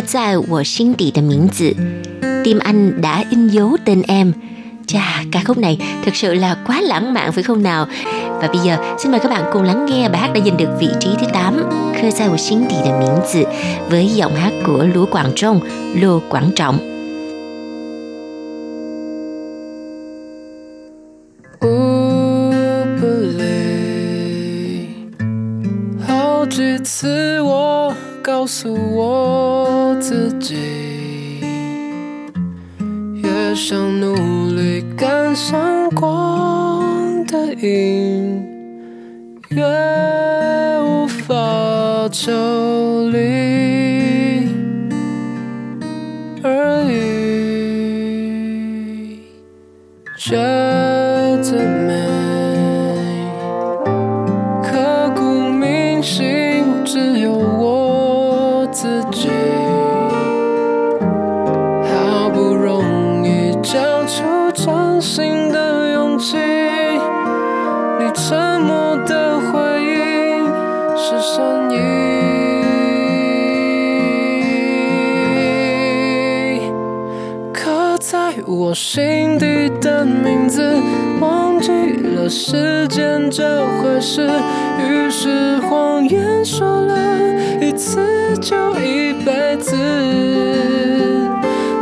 [0.00, 1.74] 在我心底的名字
[2.44, 4.32] Tim anh đã in dấu tên em
[4.86, 7.86] Chà, ca khúc này thực sự là quá lãng mạn phải không nào?
[8.40, 10.68] Và bây giờ xin mời các bạn cùng lắng nghe bài hát đã giành được
[10.80, 11.70] vị trí thứ 8
[12.00, 13.44] Khơi sai của xin tỷ de miễn字
[13.90, 15.60] với giọng hát của Lúa Quảng Trung,
[15.94, 16.78] Lô Quảng Trọng.
[23.00, 23.06] 不
[23.38, 24.88] 累，
[26.06, 29.39] 好几次我告诉我
[35.93, 36.20] 上
[82.31, 83.43] 时间这
[83.77, 84.25] 回事。
[84.79, 86.95] 于是谎言说了
[87.59, 87.99] 一次
[88.39, 89.75] 就一辈子，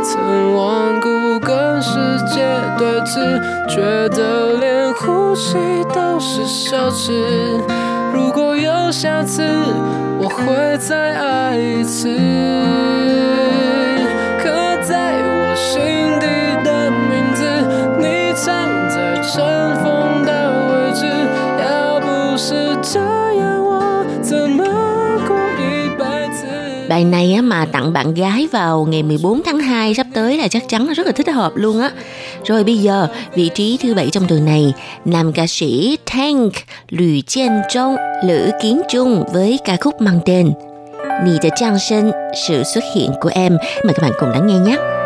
[0.02, 1.94] 曾顽固跟世
[2.26, 2.44] 界
[2.76, 5.56] 对峙，觉得连呼吸
[5.94, 7.12] 都是奢侈。
[8.12, 9.44] 如果有下次，
[10.18, 12.18] 我会再爱一次。
[27.00, 30.68] Bài này á, mà tặng bạn gái vào ngày 14 tháng 2 sắp tới là chắc
[30.68, 31.90] chắn là rất là thích hợp luôn á.
[32.44, 34.72] Rồi bây giờ, vị trí thứ bảy trong tuần này,
[35.04, 36.52] nam ca sĩ Tank
[36.88, 40.52] Lữ Kiến Trung, Lữ Kiến Trung với ca khúc mang tên
[41.24, 42.10] Nì Trang Sinh,
[42.48, 43.56] sự xuất hiện của em.
[43.84, 44.99] Mời các bạn cùng lắng nghe nhé.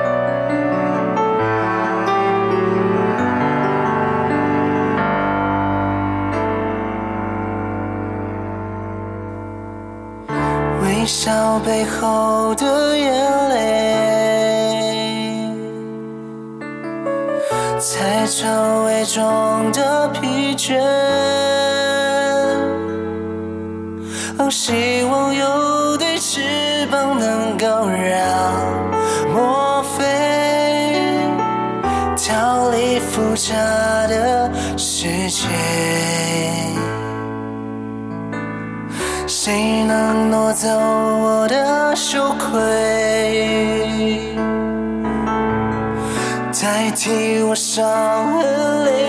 [11.86, 13.12] 后的眼
[13.50, 13.54] 泪，
[17.78, 20.78] 才成伪装的疲倦。
[24.38, 26.40] 哦，希望有对翅
[26.90, 28.20] 膀能够让
[29.32, 30.02] 我飞，
[32.16, 33.54] 逃离复杂
[34.08, 35.46] 的世界。
[39.26, 40.13] 谁能
[40.54, 42.60] 走我的羞愧，
[46.52, 47.84] 代替我伤
[48.38, 49.03] 痕累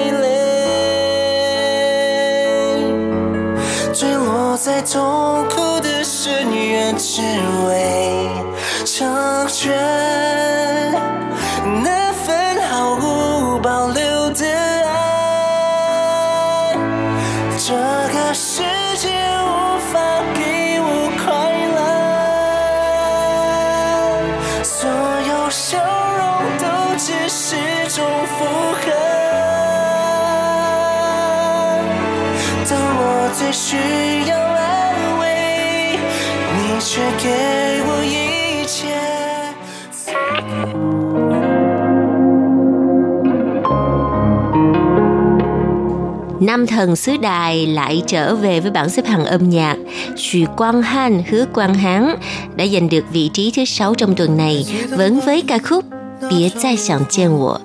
[46.55, 49.77] Nam thần xứ Đài lại trở về với bảng xếp hạng âm nhạc.
[50.17, 52.15] Xu Quang Han, Hứa Quang Hán
[52.57, 55.85] đã giành được vị trí thứ 6 trong tuần này vẫn với ca khúc
[56.31, 57.57] Bia Zai Xiang Jian Wo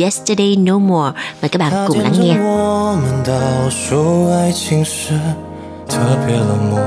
[0.00, 1.12] Yesterday No More.
[1.42, 2.34] Mời các bạn cùng lắng nghe.
[2.40, 3.34] 我们倒
[3.70, 5.14] 数爱情时
[5.88, 6.80] 特别冷漠，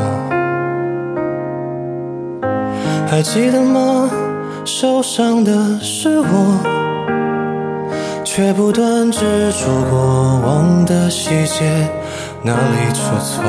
[3.09, 4.09] 还记得吗？
[4.65, 6.90] 受伤的是我，
[8.24, 9.98] 却不断执着过
[10.46, 11.64] 往的细节，
[12.42, 13.42] 哪里出错？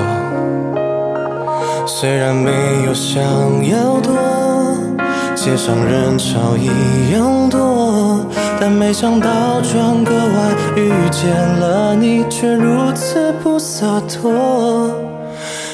[1.85, 2.51] 虽然没
[2.85, 3.21] 有想
[3.67, 4.13] 要躲，
[5.35, 8.25] 街上人潮一样多，
[8.59, 14.91] 但没想到转个弯遇见了你，却如此不洒脱。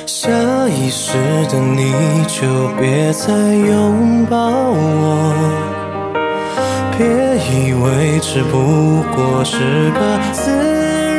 [0.06, 0.30] 下
[0.68, 1.14] 意识
[1.50, 1.94] 的你
[2.28, 2.42] 就
[2.80, 5.34] 别再拥抱我，
[6.98, 10.51] 别以为只不过是个自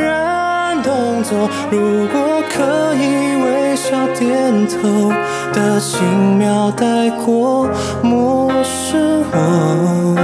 [0.00, 1.48] 然动作。
[1.70, 5.12] 如果可以微笑点头
[5.52, 7.68] 的轻描带过，
[8.02, 10.16] 漠视我，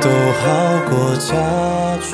[0.00, 0.08] 都
[0.40, 0.44] 好
[0.88, 1.34] 过假
[2.10, 2.12] 装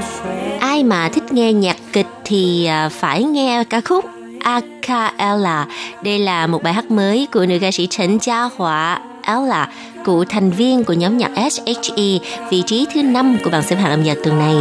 [0.00, 0.18] 说。
[0.60, 4.04] ai mà thích nghe nhạc kịch thì à, phải nghe ca khúc
[4.40, 5.66] Acapella.
[6.02, 9.68] Đây là một bài hát mới của nữ ca sĩ Trần Gia Hỏa Ella,
[10.04, 12.18] cựu thành viên của nhóm nhạc SHE,
[12.50, 14.54] vị trí thứ 5 của bảng xếp hạng âm nhạc tuần này.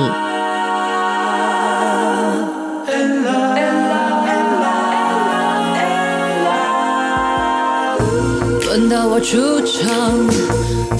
[8.65, 10.29] 轮到我出场，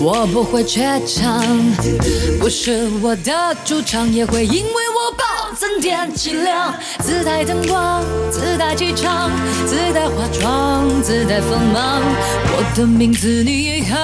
[0.02, 1.46] 我不会怯场，
[2.40, 6.75] 不是我的主场，也会因为我暴 增添气量。
[7.01, 9.31] 自带灯光，自带气场，
[9.67, 12.03] 自带化妆，自带锋芒，
[12.57, 13.95] 我的名字你也喊，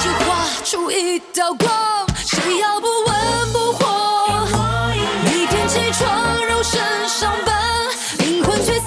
[0.00, 1.70] 就画出一道光，
[2.24, 3.82] 谁要不温不火，
[5.26, 6.02] 一片气闯
[6.46, 7.54] 入身上班，
[8.18, 8.82] 灵魂却死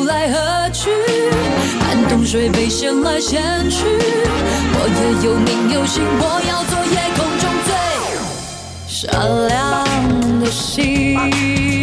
[2.25, 3.85] 水被掀来掀去，
[4.77, 7.69] 我也有名有姓，我要做夜空中最
[8.89, 9.13] 闪
[9.49, 9.53] 亮
[10.41, 11.74] 的星。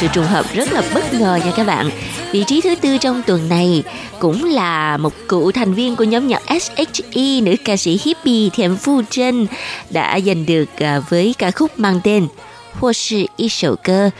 [0.00, 1.90] Sự trùng hợp rất là bất ngờ nha các bạn.
[2.32, 3.82] Vị trí thứ tư trong tuần này
[4.18, 8.76] cũng là một cựu thành viên của nhóm nhạc SHE, nữ ca sĩ hippie Thiện
[8.76, 9.46] Phu Trân
[9.90, 12.26] đã giành được à, với ca khúc mang tên
[12.72, 14.10] Hoặc Sư y sầu cơ.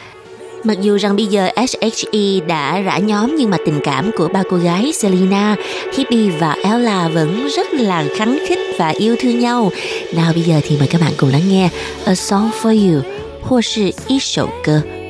[0.65, 4.43] Mặc dù rằng bây giờ SHE đã rã nhóm nhưng mà tình cảm của ba
[4.51, 5.57] cô gái Selena,
[5.97, 9.71] Hippie và Ella vẫn rất là khắng khích và yêu thương nhau.
[10.15, 11.69] Nào bây giờ thì mời các bạn cùng lắng nghe
[12.05, 13.01] A Song for You,
[13.43, 14.81] Hoặc sự y sầu cơ,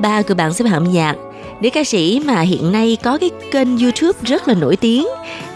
[0.00, 1.14] ba của bảng xếp hạng âm nhạc.
[1.60, 5.06] Nữ ca sĩ mà hiện nay có cái kênh YouTube rất là nổi tiếng,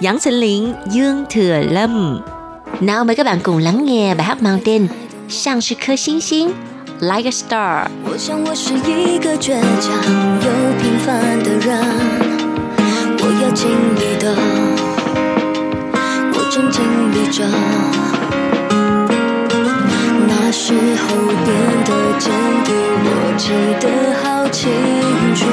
[0.01, 2.21] Giảng sinh liền Dương Thừa Lâm.
[2.81, 4.89] Nào mời các bạn cùng lắng nghe bài hát mang tên
[5.29, 6.53] Sang是颗星星
[7.01, 7.89] Like a Star.
[8.05, 9.93] 我想我是一个倔强
[10.45, 10.51] 又
[10.81, 11.79] 平凡的人，
[13.19, 14.35] 我要尽力的，
[16.35, 16.83] 我正尽
[17.13, 18.04] 力着。
[20.58, 20.78] 时候
[21.44, 21.48] 变
[21.84, 22.32] 得坚
[22.64, 23.44] 定，我记
[23.82, 23.86] 得
[24.24, 24.72] 好清
[25.36, 25.44] 楚，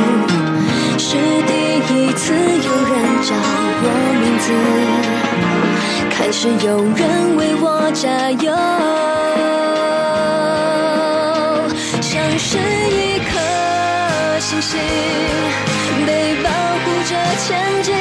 [0.96, 1.52] 是第
[1.90, 3.34] 一次有人叫
[3.82, 3.86] 我
[4.22, 4.46] 名字，
[6.08, 7.02] 开始有人
[7.36, 8.46] 为我加油，
[12.00, 12.56] 像是
[12.88, 13.30] 一颗
[14.38, 14.78] 星星
[16.06, 16.48] 被保
[16.84, 17.50] 护着前
[17.82, 17.92] 进。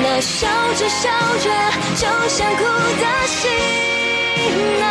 [0.00, 1.10] 那笑着笑
[1.42, 1.50] 着
[1.96, 2.62] 就想哭
[3.02, 3.40] 的心
[4.80, 4.86] 啊，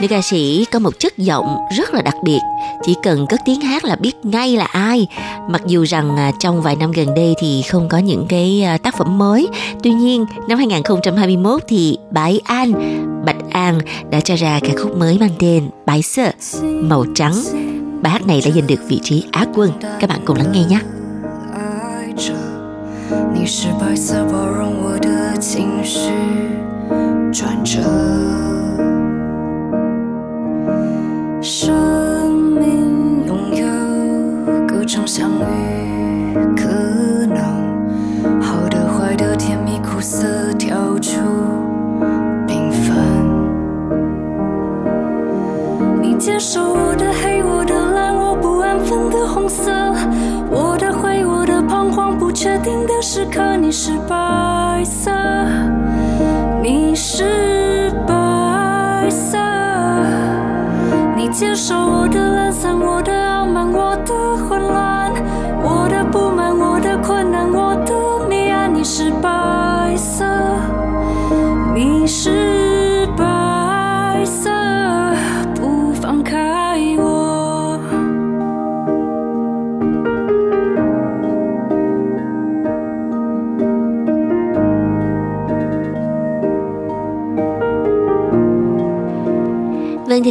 [0.00, 2.38] Nữ ca sĩ có một chất giọng rất là đặc biệt,
[2.82, 5.06] chỉ cần cất tiếng hát là biết ngay là ai.
[5.48, 8.78] Mặc dù rằng à, trong vài năm gần đây thì không có những cái à,
[8.78, 9.48] tác phẩm mới,
[9.82, 12.72] tuy nhiên năm 2021 thì Bãi An,
[13.24, 13.78] Bạch An
[14.10, 16.30] đã cho ra ca khúc mới mang tên Bãi Sợ,
[16.62, 17.34] màu trắng.
[18.02, 19.72] Bài hát này đã giành được vị trí Á quân.
[20.00, 20.78] Các bạn cùng lắng nghe nhé.
[21.54, 22.32] 爱着，
[23.34, 24.51] 你是白色包容我的情
[25.83, 26.11] 绪
[27.31, 27.81] 转折。
[31.41, 33.65] 生命拥有
[34.65, 35.43] 各种相遇，
[36.55, 36.69] 可
[37.27, 41.19] 能好的、坏的、甜蜜、苦涩，跳出
[42.47, 42.95] 缤纷。
[46.01, 49.92] 你接受我的黑，我的蓝，我不安分的红色，
[52.63, 55.11] 定的时刻，你是白色，
[56.61, 59.37] 你是白色。
[61.15, 64.13] 你接受我的懒散，我的傲慢，我的
[64.47, 65.11] 混乱，
[65.61, 67.93] 我的不满，我的困难，我的
[68.29, 69.29] 迷暗，你是白
[69.97, 70.25] 色，
[71.73, 72.52] 你是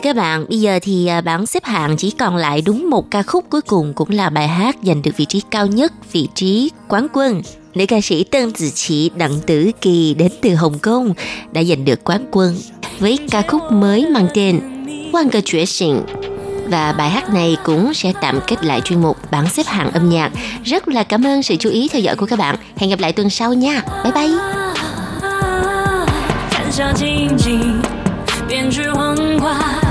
[0.03, 3.23] các bạn, bây giờ thì à, bảng xếp hạng chỉ còn lại đúng một ca
[3.23, 6.71] khúc cuối cùng cũng là bài hát giành được vị trí cao nhất, vị trí
[6.87, 7.41] quán quân.
[7.75, 11.13] Nữ ca sĩ Tân Tử Chỉ Đặng Tử Kỳ đến từ Hồng Kông
[11.51, 12.55] đã giành được quán quân
[12.99, 14.59] với ca khúc mới mang tên
[15.13, 16.01] Quan cơ chuyển sinh.
[16.69, 20.09] Và bài hát này cũng sẽ tạm kết lại chuyên mục bảng xếp hạng âm
[20.09, 20.31] nhạc.
[20.63, 22.55] Rất là cảm ơn sự chú ý theo dõi của các bạn.
[22.77, 23.81] Hẹn gặp lại tuần sau nha.
[24.03, 24.37] Bye bye.
[26.49, 27.81] 看下静静
[28.47, 29.90] 编织黄花，